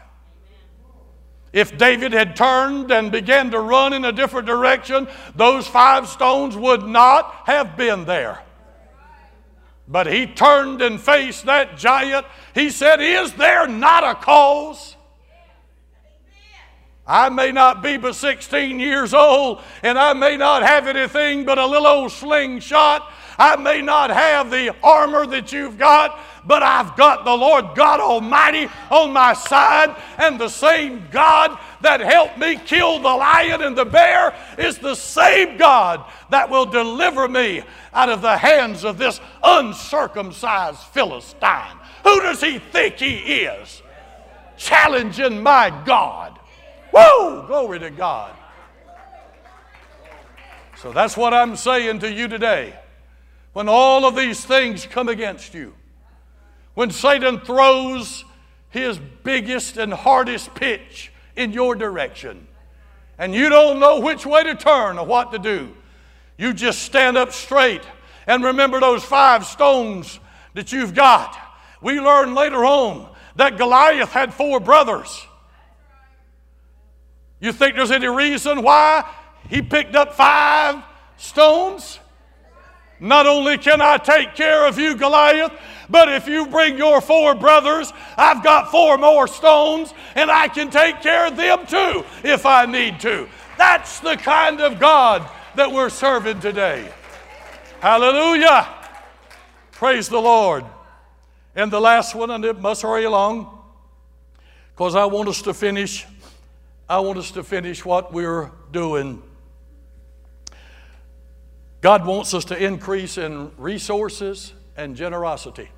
If 1.54 1.78
David 1.78 2.12
had 2.12 2.36
turned 2.36 2.92
and 2.92 3.14
began 3.14 3.50
to 3.52 3.62
run 3.62 3.94
in 3.94 4.04
a 4.04 4.12
different 4.12 4.46
direction, 4.46 5.08
those 5.34 5.66
five 5.66 6.10
stones 6.10 6.58
would 6.58 6.84
not 6.84 7.44
have 7.46 7.78
been 7.78 8.04
there. 8.04 8.42
But 9.88 10.08
he 10.08 10.28
turned 10.28 10.82
and 10.82 11.00
faced 11.00 11.46
that 11.46 11.78
giant. 11.78 12.26
He 12.54 12.70
said, 12.70 13.00
Is 13.00 13.32
there 13.36 13.70
not 13.70 14.04
a 14.04 14.16
cause? 14.16 14.91
I 17.12 17.28
may 17.28 17.52
not 17.52 17.84
be 17.84 17.98
but 17.98 18.16
16 18.16 18.80
years 18.80 19.14
old, 19.14 19.62
and 19.84 20.00
I 20.00 20.14
may 20.14 20.38
not 20.38 20.64
have 20.64 20.88
anything 20.88 21.44
but 21.44 21.58
a 21.58 21.66
little 21.66 21.86
old 21.86 22.14
slingshot. 22.14 23.12
I 23.38 23.58
may 23.58 23.82
not 23.82 24.12
have 24.12 24.50
the 24.50 24.74
armor 24.82 25.26
that 25.26 25.52
you've 25.52 25.78
got, 25.78 26.18
but 26.46 26.64
I've 26.64 26.96
got 26.96 27.26
the 27.26 27.36
Lord 27.36 27.76
God 27.76 28.00
Almighty 28.00 28.70
on 28.90 29.12
my 29.12 29.34
side, 29.34 29.94
and 30.20 30.40
the 30.40 30.48
same 30.48 31.06
God 31.12 31.60
that 31.82 32.00
helped 32.00 32.38
me 32.38 32.56
kill 32.56 33.00
the 33.00 33.10
lion 33.10 33.62
and 33.62 33.78
the 33.78 33.84
bear 33.84 34.34
is 34.58 34.78
the 34.78 34.96
same 34.96 35.58
God 35.58 36.06
that 36.30 36.50
will 36.50 36.66
deliver 36.66 37.28
me 37.28 37.62
out 37.94 38.08
of 38.08 38.22
the 38.22 38.38
hands 38.38 38.86
of 38.86 38.98
this 38.98 39.20
uncircumcised 39.44 40.80
Philistine. 40.94 41.78
Who 42.06 42.22
does 42.22 42.40
he 42.40 42.60
think 42.60 42.96
he 42.96 43.16
is? 43.16 43.82
Challenging 44.56 45.44
my 45.44 45.72
God. 45.86 46.38
Woo! 46.92 47.48
Glory 47.48 47.80
to 47.80 47.90
God. 47.90 48.36
So 50.78 50.92
that's 50.92 51.16
what 51.16 51.34
I'm 51.34 51.56
saying 51.56 52.00
to 52.00 52.12
you 52.12 52.28
today. 52.28 52.74
When 53.54 53.70
all 53.70 54.06
of 54.06 54.16
these 54.16 54.44
things 54.44 54.86
come 54.86 55.10
against 55.10 55.54
you, 55.54 55.74
when 56.74 56.90
Satan 56.90 57.40
throws 57.40 58.24
his 58.70 58.98
biggest 59.24 59.78
and 59.78 59.94
hardest 59.94 60.56
pitch 60.56 61.12
in 61.36 61.52
your 61.52 61.76
direction, 61.76 62.48
and 63.18 63.36
you 63.36 63.50
don't 63.50 63.80
know 63.80 64.00
which 64.00 64.26
way 64.26 64.44
to 64.44 64.56
turn 64.56 64.98
or 64.98 65.06
what 65.06 65.32
to 65.34 65.40
do, 65.40 65.76
you 66.38 66.54
just 66.54 66.82
stand 66.82 67.18
up 67.18 67.32
straight 67.32 67.84
and 68.26 68.44
remember 68.44 68.80
those 68.80 69.04
five 69.04 69.46
stones 69.46 70.20
that 70.54 70.72
you've 70.72 70.96
got. 70.96 71.38
We 71.82 72.00
learn 72.00 72.34
later 72.34 72.66
on 72.66 73.08
that 73.36 73.58
Goliath 73.58 74.12
had 74.12 74.34
four 74.34 74.60
brothers. 74.60 75.28
You 77.42 77.52
think 77.52 77.76
there's 77.76 77.92
any 77.92 78.08
reason 78.08 78.62
why 78.62 79.04
he 79.50 79.62
picked 79.62 79.96
up 79.96 80.14
five 80.14 80.84
stones? 81.18 82.00
Not 83.00 83.26
only 83.26 83.58
can 83.58 83.82
I 83.82 83.98
take 83.98 84.36
care 84.36 84.68
of 84.68 84.78
you, 84.78 84.96
Goliath, 84.96 85.52
but 85.90 86.08
if 86.08 86.28
you 86.28 86.46
bring 86.46 86.78
your 86.78 87.02
four 87.02 87.34
brothers, 87.34 87.92
I've 88.16 88.44
got 88.44 88.70
four 88.70 89.00
more 89.00 89.28
stones 89.28 89.92
and 90.14 90.30
I 90.30 90.48
can 90.48 90.70
take 90.70 91.02
care 91.02 91.28
of 91.28 91.36
them 91.36 91.66
too 91.66 92.06
if 92.24 92.46
I 92.46 92.68
need 92.68 93.00
to. 93.02 93.28
That's 93.58 94.00
the 94.00 94.16
kind 94.18 94.62
of 94.62 94.80
God 94.80 95.28
that 95.56 95.72
we're 95.72 95.90
serving 95.90 96.40
today. 96.42 96.92
Hallelujah. 97.80 98.68
Praise 99.72 100.08
the 100.08 100.22
Lord. 100.22 100.64
And 101.56 101.72
the 101.72 101.82
last 101.82 102.14
one, 102.14 102.30
and 102.30 102.46
it 102.46 102.60
must 102.60 102.84
hurry 102.84 103.04
along 103.04 103.50
because 104.70 104.96
I 104.96 105.06
want 105.06 105.28
us 105.28 105.42
to 105.42 105.54
finish 105.56 106.06
I 106.92 107.00
want 107.00 107.18
us 107.18 107.32
to 107.32 107.44
finish 107.46 107.86
what 107.86 108.12
we're 108.12 108.52
doing. 108.74 109.24
God 111.80 112.06
wants 112.06 112.34
us 112.34 112.44
to 112.46 112.62
increase 112.62 113.18
in 113.18 113.50
resources 113.56 114.52
and 114.76 114.94
generosity. 114.98 115.70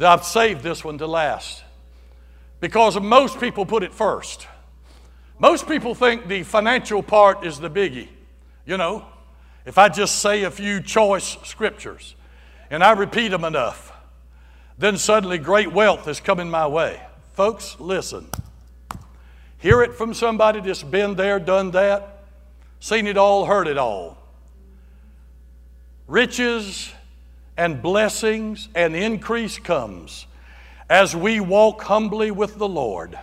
I've 0.00 0.24
saved 0.24 0.64
this 0.64 0.82
one 0.82 0.98
to 0.98 1.06
last 1.06 1.62
because 2.58 2.98
most 2.98 3.38
people 3.38 3.64
put 3.64 3.84
it 3.84 3.94
first. 3.94 4.48
Most 5.38 5.68
people 5.68 5.94
think 5.94 6.26
the 6.26 6.42
financial 6.42 7.00
part 7.00 7.46
is 7.46 7.60
the 7.60 7.70
biggie. 7.70 8.08
You 8.66 8.78
know, 8.78 9.06
if 9.64 9.78
I 9.78 9.90
just 9.90 10.16
say 10.18 10.42
a 10.42 10.50
few 10.50 10.82
choice 10.82 11.36
scriptures 11.44 12.16
and 12.68 12.82
I 12.82 12.94
repeat 12.94 13.28
them 13.28 13.44
enough, 13.44 13.92
then 14.76 14.98
suddenly 14.98 15.38
great 15.38 15.70
wealth 15.70 16.08
is 16.08 16.18
coming 16.18 16.50
my 16.50 16.66
way. 16.66 17.00
Folks, 17.34 17.76
listen. 17.78 18.28
Hear 19.58 19.82
it 19.82 19.94
from 19.94 20.14
somebody 20.14 20.60
that's 20.60 20.84
been 20.84 21.16
there, 21.16 21.40
done 21.40 21.72
that, 21.72 22.22
seen 22.78 23.06
it 23.06 23.16
all, 23.16 23.46
heard 23.46 23.66
it 23.66 23.76
all. 23.76 24.16
Riches 26.06 26.92
and 27.56 27.82
blessings 27.82 28.68
and 28.74 28.94
increase 28.94 29.58
comes 29.58 30.26
as 30.88 31.14
we 31.14 31.40
walk 31.40 31.82
humbly 31.82 32.30
with 32.30 32.56
the 32.56 32.68
Lord, 32.68 33.18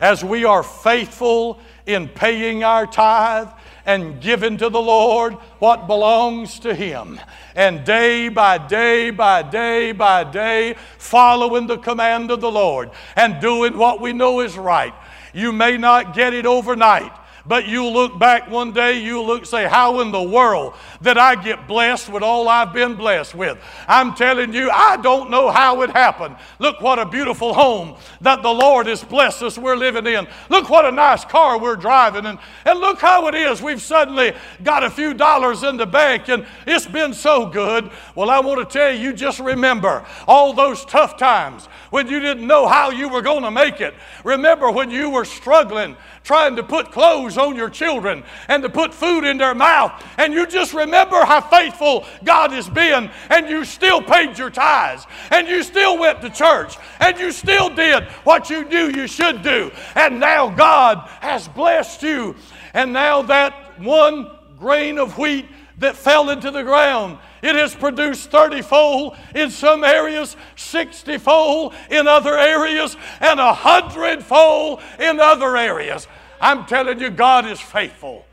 as 0.00 0.24
we 0.24 0.44
are 0.44 0.62
faithful 0.62 1.60
in 1.86 2.08
paying 2.08 2.64
our 2.64 2.86
tithe 2.86 3.48
and 3.84 4.20
giving 4.20 4.56
to 4.56 4.68
the 4.68 4.80
Lord 4.80 5.34
what 5.58 5.86
belongs 5.86 6.58
to 6.60 6.74
Him. 6.74 7.20
And 7.54 7.84
day 7.84 8.28
by 8.30 8.58
day 8.58 9.10
by 9.10 9.42
day 9.42 9.92
by 9.92 10.24
day, 10.24 10.76
following 10.96 11.66
the 11.66 11.78
command 11.78 12.30
of 12.30 12.40
the 12.40 12.50
Lord 12.50 12.90
and 13.16 13.40
doing 13.40 13.76
what 13.76 14.00
we 14.00 14.12
know 14.12 14.40
is 14.40 14.56
right. 14.56 14.94
You 15.32 15.52
may 15.52 15.76
not 15.76 16.14
get 16.14 16.34
it 16.34 16.46
overnight. 16.46 17.12
But 17.48 17.66
you'll 17.66 17.94
look 17.94 18.18
back 18.18 18.50
one 18.50 18.72
day, 18.72 19.00
you'll 19.00 19.26
look 19.26 19.46
say, 19.46 19.66
How 19.66 20.00
in 20.00 20.12
the 20.12 20.22
world 20.22 20.74
did 21.00 21.16
I 21.16 21.34
get 21.34 21.66
blessed 21.66 22.10
with 22.10 22.22
all 22.22 22.46
I've 22.46 22.74
been 22.74 22.94
blessed 22.94 23.34
with? 23.34 23.58
I'm 23.88 24.14
telling 24.14 24.52
you, 24.52 24.70
I 24.70 24.98
don't 24.98 25.30
know 25.30 25.50
how 25.50 25.80
it 25.80 25.88
happened. 25.90 26.36
Look 26.58 26.82
what 26.82 26.98
a 26.98 27.06
beautiful 27.06 27.54
home 27.54 27.96
that 28.20 28.42
the 28.42 28.52
Lord 28.52 28.86
has 28.86 29.02
blessed 29.02 29.42
us 29.42 29.56
we're 29.56 29.76
living 29.76 30.06
in. 30.06 30.28
Look 30.50 30.68
what 30.68 30.84
a 30.84 30.92
nice 30.92 31.24
car 31.24 31.58
we're 31.58 31.76
driving. 31.76 32.26
And, 32.26 32.38
and 32.66 32.80
look 32.80 33.00
how 33.00 33.28
it 33.28 33.34
is. 33.34 33.62
We've 33.62 33.80
suddenly 33.80 34.34
got 34.62 34.84
a 34.84 34.90
few 34.90 35.14
dollars 35.14 35.62
in 35.62 35.78
the 35.78 35.86
bank 35.86 36.28
and 36.28 36.46
it's 36.66 36.86
been 36.86 37.14
so 37.14 37.46
good. 37.46 37.90
Well, 38.14 38.28
I 38.28 38.40
want 38.40 38.58
to 38.68 38.78
tell 38.78 38.92
you, 38.92 39.08
you 39.08 39.12
just 39.14 39.40
remember 39.40 40.04
all 40.26 40.52
those 40.52 40.84
tough 40.84 41.16
times 41.16 41.66
when 41.88 42.08
you 42.08 42.20
didn't 42.20 42.46
know 42.46 42.66
how 42.66 42.90
you 42.90 43.08
were 43.08 43.22
going 43.22 43.42
to 43.42 43.50
make 43.50 43.80
it. 43.80 43.94
Remember 44.22 44.70
when 44.70 44.90
you 44.90 45.08
were 45.08 45.24
struggling 45.24 45.96
trying 46.28 46.56
to 46.56 46.62
put 46.62 46.92
clothes 46.92 47.38
on 47.38 47.56
your 47.56 47.70
children 47.70 48.22
and 48.48 48.62
to 48.62 48.68
put 48.68 48.92
food 48.92 49.24
in 49.24 49.38
their 49.38 49.54
mouth. 49.54 49.90
And 50.18 50.34
you 50.34 50.46
just 50.46 50.74
remember 50.74 51.24
how 51.24 51.40
faithful 51.40 52.04
God 52.22 52.52
has 52.52 52.68
been, 52.68 53.10
and 53.30 53.48
you 53.48 53.64
still 53.64 54.02
paid 54.02 54.36
your 54.36 54.50
tithes, 54.50 55.06
and 55.30 55.48
you 55.48 55.62
still 55.62 55.96
went 55.96 56.20
to 56.20 56.28
church, 56.28 56.76
and 57.00 57.18
you 57.18 57.32
still 57.32 57.70
did 57.70 58.04
what 58.24 58.50
you 58.50 58.66
knew 58.66 58.88
you 58.90 59.06
should 59.06 59.42
do. 59.42 59.70
And 59.94 60.20
now 60.20 60.50
God 60.50 60.98
has 61.22 61.48
blessed 61.48 62.02
you. 62.02 62.36
And 62.74 62.92
now 62.92 63.22
that 63.22 63.80
one 63.80 64.30
grain 64.58 64.98
of 64.98 65.16
wheat 65.16 65.46
that 65.78 65.96
fell 65.96 66.28
into 66.28 66.50
the 66.50 66.62
ground 66.62 67.16
it 67.40 67.54
has 67.54 67.74
produced 67.74 68.30
30 68.30 68.62
fold 68.62 69.16
in 69.34 69.50
some 69.50 69.84
areas, 69.84 70.36
60 70.56 71.18
fold 71.18 71.74
in 71.90 72.08
other 72.08 72.36
areas, 72.36 72.96
and 73.20 73.38
100 73.38 74.24
fold 74.24 74.82
in 74.98 75.20
other 75.20 75.56
areas. 75.56 76.08
I'm 76.40 76.66
telling 76.66 77.00
you, 77.00 77.10
God 77.10 77.46
is 77.46 77.60
faithful, 77.60 78.24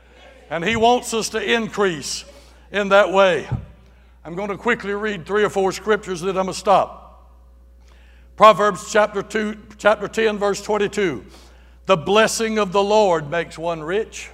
and 0.50 0.64
He 0.64 0.76
wants 0.76 1.12
us 1.14 1.28
to 1.30 1.42
increase 1.42 2.24
in 2.70 2.88
that 2.90 3.12
way. 3.12 3.48
I'm 4.24 4.34
going 4.34 4.48
to 4.48 4.56
quickly 4.56 4.92
read 4.92 5.26
three 5.26 5.44
or 5.44 5.50
four 5.50 5.72
scriptures 5.72 6.20
that 6.22 6.30
I'm 6.30 6.46
going 6.46 6.48
to 6.48 6.54
stop. 6.54 7.32
Proverbs 8.36 8.92
chapter 8.92 9.22
2, 9.22 9.56
chapter 9.78 10.08
10, 10.08 10.38
verse 10.38 10.62
22. 10.62 11.24
The 11.86 11.96
blessing 11.96 12.58
of 12.58 12.72
the 12.72 12.82
Lord 12.82 13.30
makes 13.30 13.56
one 13.56 13.82
rich, 13.82 14.28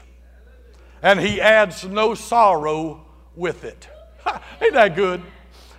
and 1.02 1.20
he 1.20 1.40
adds 1.40 1.84
no 1.84 2.14
sorrow 2.14 3.04
with 3.36 3.64
it. 3.64 3.88
Ain't 4.62 4.72
that 4.74 4.96
good? 4.96 5.22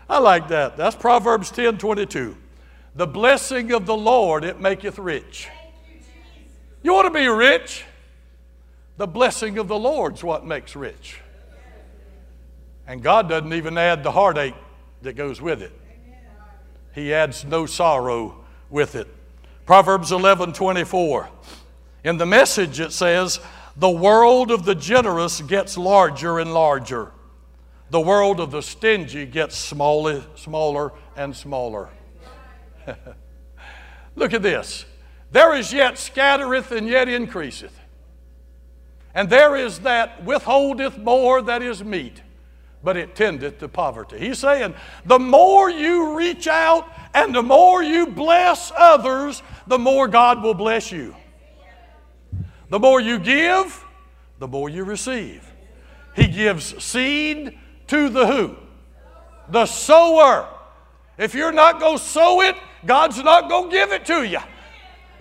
I 0.10 0.20
like 0.20 0.48
that. 0.50 0.78
That's 0.78 0.96
Proverbs 0.96 1.50
10 1.52 1.78
22. 1.80 2.38
The 2.96 3.08
blessing 3.08 3.72
of 3.72 3.88
the 3.88 3.98
Lord, 3.98 4.44
it 4.44 4.62
maketh 4.62 5.00
rich. 5.00 5.50
You 6.84 6.94
want 6.94 7.12
to 7.12 7.20
be 7.20 7.28
rich? 7.28 7.86
The 8.98 9.08
blessing 9.08 9.58
of 9.58 9.68
the 9.68 9.80
Lord's 9.80 10.24
what 10.24 10.46
makes 10.46 10.76
rich. 10.76 11.20
And 12.86 13.02
God 13.02 13.30
doesn't 13.30 13.54
even 13.54 13.78
add 13.78 14.04
the 14.04 14.12
heartache 14.12 14.56
that 15.02 15.14
goes 15.14 15.42
with 15.42 15.62
it. 15.62 15.72
He 16.94 17.14
adds 17.14 17.46
no 17.46 17.66
sorrow 17.66 18.44
with 18.70 18.96
it. 18.96 19.08
Proverbs 19.66 20.12
11 20.12 20.54
24. 20.54 21.30
In 22.04 22.18
the 22.18 22.26
message, 22.26 22.82
it 22.82 22.92
says, 22.92 23.40
The 23.78 23.90
world 23.90 24.52
of 24.52 24.66
the 24.66 24.76
generous 24.76 25.42
gets 25.42 25.78
larger 25.78 26.40
and 26.40 26.54
larger. 26.54 27.12
The 27.90 28.02
world 28.02 28.40
of 28.40 28.52
the 28.52 28.62
stingy 28.62 29.26
gets 29.26 29.56
smaller, 29.56 30.24
smaller 30.36 30.92
and 31.16 31.36
smaller. 31.36 31.90
Look 34.16 34.34
at 34.34 34.42
this. 34.42 34.86
There 35.34 35.56
is 35.56 35.74
yet 35.74 35.98
scattereth 35.98 36.72
and 36.72 36.88
yet 36.88 37.10
increaseth. 37.10 37.78
And 39.16 39.32
there 39.32 39.56
is 39.56 39.80
that 39.80 40.24
withholdeth 40.24 41.00
more 41.00 41.42
that 41.42 41.64
is 41.64 41.84
meet, 41.84 42.22
but 42.84 42.98
it 42.98 43.16
tendeth 43.16 43.58
to 43.60 43.68
poverty. 43.68 44.20
He's 44.20 44.38
saying 44.38 44.76
the 45.06 45.18
more 45.18 45.72
you 45.72 46.16
reach 46.16 46.46
out 46.48 46.88
and 47.16 47.34
the 47.34 47.42
more 47.42 47.82
you 47.82 48.06
bless 48.06 48.72
others, 48.78 49.42
the 49.66 49.80
more 49.80 50.08
God 50.08 50.44
will 50.44 50.54
bless 50.54 50.92
you. 50.92 51.16
The 52.70 52.80
more 52.80 53.02
you 53.02 53.18
give, 53.18 53.84
the 54.38 54.48
more 54.48 54.70
you 54.70 54.84
receive. 54.84 55.52
He 56.16 56.28
gives 56.28 56.84
seed 56.84 57.58
to 57.88 58.10
the 58.10 58.28
who? 58.28 58.56
The 59.50 59.66
sower. 59.66 60.48
If 61.18 61.34
you're 61.34 61.52
not 61.52 61.80
going 61.80 61.98
to 61.98 62.04
sow 62.04 62.42
it, 62.42 62.56
God's 62.86 63.24
not 63.24 63.50
going 63.50 63.72
to 63.72 63.76
give 63.76 63.92
it 63.92 64.06
to 64.06 64.24
you. 64.24 64.40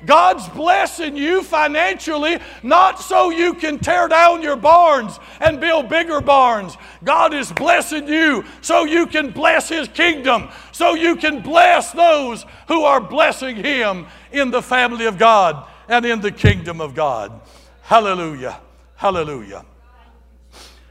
God's 0.05 0.49
blessing 0.49 1.17
you 1.17 1.43
financially, 1.43 2.39
not 2.63 3.01
so 3.01 3.31
you 3.31 3.55
can 3.55 3.79
tear 3.79 4.09
down 4.09 4.43
your 4.43 4.57
barns 4.57 5.19
and 5.41 5.61
build 5.61 5.89
bigger 5.89 6.21
barns. 6.21 6.77
God 7.05 7.35
is 7.35 7.53
blessing 7.53 8.09
you 8.09 8.45
so 8.61 8.85
you 8.85 9.07
can 9.07 9.31
bless 9.31 9.69
His 9.69 9.89
kingdom, 9.89 10.49
so 10.73 10.95
you 10.95 11.17
can 11.17 11.43
bless 11.43 11.93
those 11.93 12.45
who 12.69 12.83
are 12.83 13.01
blessing 13.01 13.57
Him 13.57 14.07
in 14.33 14.51
the 14.51 14.63
family 14.63 15.07
of 15.07 15.19
God 15.19 15.69
and 15.89 16.05
in 16.05 16.21
the 16.21 16.33
kingdom 16.33 16.81
of 16.81 16.95
God. 16.95 17.41
Hallelujah. 17.83 18.61
Hallelujah. 18.97 19.65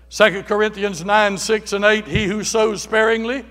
2 0.09 0.43
Corinthians 0.43 1.05
9, 1.05 1.37
6, 1.37 1.73
and 1.73 1.85
8 1.85 2.07
He 2.07 2.25
who 2.25 2.43
sows 2.43 2.81
sparingly 2.81 3.45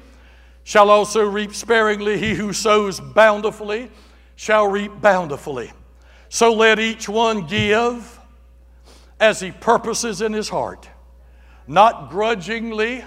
shall 0.64 0.90
also 0.90 1.24
reap 1.24 1.54
sparingly, 1.54 2.18
he 2.18 2.34
who 2.34 2.52
sows 2.52 3.00
bountifully 3.00 3.90
shall 4.40 4.66
reap 4.66 5.02
bountifully. 5.02 5.70
So 6.30 6.54
let 6.54 6.78
each 6.78 7.10
one 7.10 7.46
give 7.46 8.18
as 9.20 9.38
he 9.38 9.50
purposes 9.50 10.22
in 10.22 10.32
his 10.32 10.48
heart, 10.48 10.88
not 11.66 12.08
grudgingly 12.08 13.04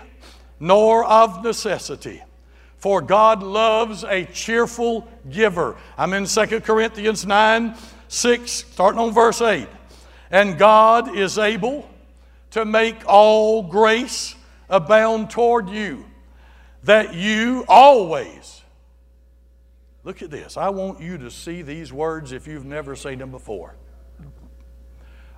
nor 0.59 1.03
of 1.03 1.43
necessity. 1.43 2.21
For 2.77 3.01
God 3.01 3.41
loves 3.41 4.03
a 4.03 4.25
cheerful 4.25 5.07
giver. 5.31 5.75
I'm 5.97 6.13
in 6.13 6.25
2 6.25 6.61
Corinthians 6.61 7.25
9 7.25 7.77
6, 8.09 8.51
starting 8.51 8.99
on 8.99 9.11
verse 9.11 9.41
8. 9.41 9.67
And 10.29 10.59
God 10.59 11.17
is 11.17 11.39
able 11.39 11.89
to 12.51 12.63
make 12.63 13.07
all 13.07 13.63
grace 13.63 14.35
abound 14.69 15.31
toward 15.31 15.67
you, 15.67 16.05
that 16.83 17.15
you 17.15 17.65
always 17.67 18.62
Look 20.03 20.21
at 20.21 20.29
this. 20.29 20.57
I 20.57 20.69
want 20.69 20.99
you 20.99 21.17
to 21.17 21.31
see 21.31 21.61
these 21.61 21.93
words 21.93 22.31
if 22.33 22.47
you've 22.47 22.65
never 22.65 22.95
seen 22.95 23.19
them 23.19 23.31
before. 23.31 23.75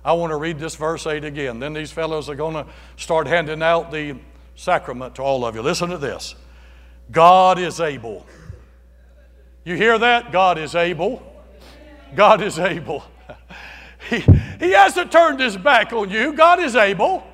I 0.04 0.12
want 0.12 0.30
to 0.30 0.36
read 0.36 0.58
this 0.58 0.76
verse 0.76 1.06
8 1.06 1.24
again. 1.24 1.58
Then 1.58 1.72
these 1.72 1.90
fellows 1.92 2.28
are 2.28 2.34
going 2.34 2.54
to 2.54 2.66
start 2.96 3.26
handing 3.26 3.62
out 3.62 3.90
the 3.90 4.16
sacrament 4.54 5.16
to 5.16 5.22
all 5.22 5.44
of 5.44 5.54
you. 5.54 5.62
Listen 5.62 5.90
to 5.90 5.98
this 5.98 6.34
God 7.10 7.58
is 7.58 7.80
able. 7.80 8.26
You 9.64 9.76
hear 9.76 9.98
that? 9.98 10.30
God 10.30 10.58
is 10.58 10.74
able. 10.74 11.22
God 12.14 12.42
is 12.42 12.58
able. 12.58 13.04
He, 14.08 14.20
he 14.60 14.70
hasn't 14.70 15.10
turned 15.10 15.40
his 15.40 15.56
back 15.56 15.92
on 15.92 16.10
you. 16.10 16.32
God 16.32 16.60
is 16.60 16.76
able. 16.76 17.26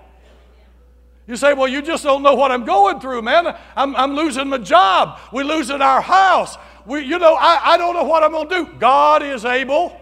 You 1.26 1.36
say, 1.36 1.52
well, 1.52 1.68
you 1.68 1.82
just 1.82 2.02
don't 2.02 2.22
know 2.22 2.34
what 2.34 2.50
I'm 2.50 2.64
going 2.64 2.98
through, 2.98 3.20
man. 3.20 3.54
I'm, 3.76 3.94
I'm 3.94 4.14
losing 4.14 4.48
my 4.48 4.56
job. 4.56 5.18
We're 5.32 5.44
losing 5.44 5.82
our 5.82 6.00
house 6.00 6.56
we, 6.86 7.00
you 7.00 7.18
know, 7.18 7.34
I, 7.34 7.74
I 7.74 7.76
don't 7.76 7.94
know 7.94 8.04
what 8.04 8.22
I'm 8.22 8.32
going 8.32 8.48
to 8.48 8.54
do. 8.64 8.72
God 8.78 9.22
is 9.22 9.44
able. 9.44 9.98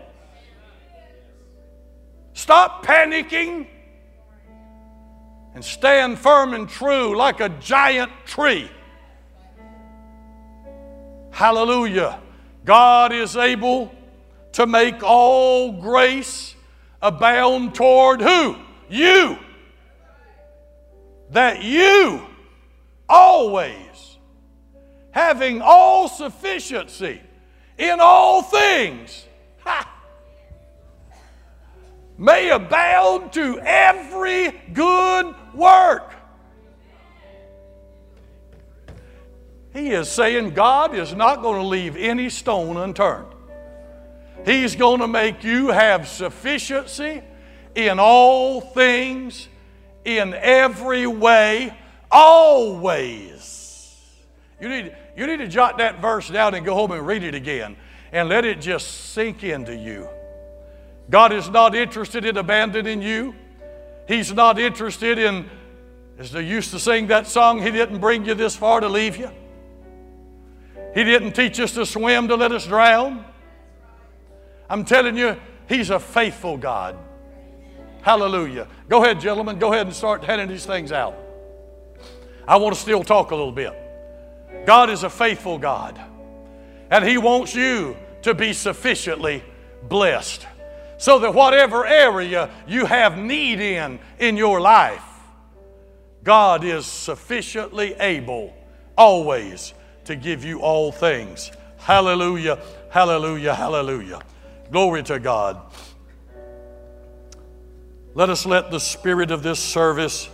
Stop 2.32 2.84
panicking 2.84 3.66
and 5.54 5.64
stand 5.64 6.18
firm 6.18 6.54
and 6.54 6.68
true 6.68 7.16
like 7.16 7.40
a 7.40 7.48
giant 7.48 8.10
tree. 8.24 8.70
Hallelujah. 11.30 12.20
God 12.64 13.12
is 13.12 13.36
able 13.36 13.92
to 14.52 14.66
make 14.66 15.02
all 15.02 15.72
grace 15.72 16.54
abound 17.00 17.74
toward 17.74 18.20
who? 18.20 18.56
You. 18.88 19.38
That 21.30 21.62
you 21.62 22.26
always 23.08 23.89
having 25.12 25.60
all 25.62 26.08
sufficiency 26.08 27.20
in 27.78 27.98
all 28.00 28.42
things, 28.42 29.24
ha, 29.60 29.90
may 32.18 32.50
abound 32.50 33.32
to 33.32 33.58
every 33.60 34.50
good 34.72 35.34
work. 35.54 36.12
He 39.72 39.90
is 39.90 40.08
saying 40.08 40.50
God 40.50 40.94
is 40.94 41.14
not 41.14 41.42
going 41.42 41.60
to 41.60 41.66
leave 41.66 41.96
any 41.96 42.28
stone 42.28 42.76
unturned. 42.76 43.32
He's 44.44 44.74
going 44.74 45.00
to 45.00 45.08
make 45.08 45.44
you 45.44 45.68
have 45.68 46.08
sufficiency 46.08 47.22
in 47.74 47.98
all 47.98 48.60
things, 48.60 49.48
in 50.04 50.34
every 50.34 51.06
way, 51.06 51.76
always. 52.10 54.04
You 54.60 54.68
need, 54.68 54.96
you 55.16 55.26
need 55.26 55.38
to 55.38 55.48
jot 55.48 55.78
that 55.78 56.00
verse 56.00 56.28
down 56.28 56.54
and 56.54 56.64
go 56.64 56.74
home 56.74 56.92
and 56.92 57.06
read 57.06 57.22
it 57.22 57.34
again 57.34 57.76
and 58.12 58.28
let 58.28 58.44
it 58.44 58.60
just 58.60 59.12
sink 59.12 59.44
into 59.44 59.74
you. 59.74 60.08
God 61.10 61.32
is 61.32 61.48
not 61.48 61.74
interested 61.74 62.24
in 62.24 62.36
abandoning 62.36 63.02
you. 63.02 63.34
He's 64.06 64.32
not 64.32 64.58
interested 64.58 65.18
in, 65.18 65.48
as 66.18 66.32
they 66.32 66.42
used 66.42 66.70
to 66.70 66.78
sing 66.78 67.08
that 67.08 67.26
song, 67.26 67.60
He 67.60 67.70
didn't 67.70 68.00
bring 68.00 68.24
you 68.24 68.34
this 68.34 68.56
far 68.56 68.80
to 68.80 68.88
leave 68.88 69.16
you. 69.16 69.30
He 70.94 71.04
didn't 71.04 71.32
teach 71.32 71.58
us 71.60 71.72
to 71.74 71.86
swim 71.86 72.28
to 72.28 72.36
let 72.36 72.52
us 72.52 72.66
drown. 72.66 73.24
I'm 74.68 74.84
telling 74.84 75.16
you, 75.16 75.36
He's 75.68 75.90
a 75.90 76.00
faithful 76.00 76.56
God. 76.56 76.96
Hallelujah. 78.02 78.66
Go 78.88 79.04
ahead, 79.04 79.20
gentlemen. 79.20 79.58
Go 79.58 79.72
ahead 79.72 79.86
and 79.86 79.94
start 79.94 80.24
handing 80.24 80.48
these 80.48 80.66
things 80.66 80.90
out. 80.90 81.16
I 82.46 82.56
want 82.56 82.74
to 82.74 82.80
still 82.80 83.04
talk 83.04 83.30
a 83.30 83.36
little 83.36 83.52
bit. 83.52 83.79
God 84.66 84.90
is 84.90 85.02
a 85.02 85.10
faithful 85.10 85.58
God, 85.58 86.00
and 86.90 87.04
He 87.04 87.18
wants 87.18 87.54
you 87.54 87.96
to 88.22 88.34
be 88.34 88.52
sufficiently 88.52 89.42
blessed 89.88 90.46
so 90.98 91.18
that 91.20 91.32
whatever 91.32 91.86
area 91.86 92.50
you 92.68 92.84
have 92.84 93.16
need 93.16 93.58
in 93.58 93.98
in 94.18 94.36
your 94.36 94.60
life, 94.60 95.02
God 96.22 96.62
is 96.62 96.84
sufficiently 96.84 97.94
able 97.94 98.54
always 98.96 99.72
to 100.04 100.14
give 100.14 100.44
you 100.44 100.60
all 100.60 100.92
things. 100.92 101.50
Hallelujah, 101.78 102.58
hallelujah, 102.90 103.54
hallelujah. 103.54 104.20
Glory 104.70 105.02
to 105.04 105.18
God. 105.18 105.58
Let 108.14 108.28
us 108.28 108.44
let 108.44 108.70
the 108.70 108.80
spirit 108.80 109.30
of 109.30 109.42
this 109.42 109.58
service 109.58 110.28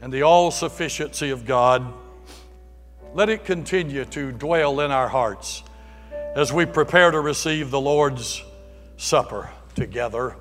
and 0.00 0.12
the 0.12 0.22
all 0.22 0.50
sufficiency 0.50 1.30
of 1.30 1.44
God 1.44 1.92
let 3.14 3.28
it 3.28 3.44
continue 3.44 4.04
to 4.06 4.32
dwell 4.32 4.80
in 4.80 4.90
our 4.90 5.08
hearts 5.08 5.62
as 6.34 6.52
we 6.52 6.64
prepare 6.64 7.10
to 7.10 7.20
receive 7.20 7.70
the 7.70 7.80
Lord's 7.80 8.42
Supper 8.96 9.50
together. 9.74 10.36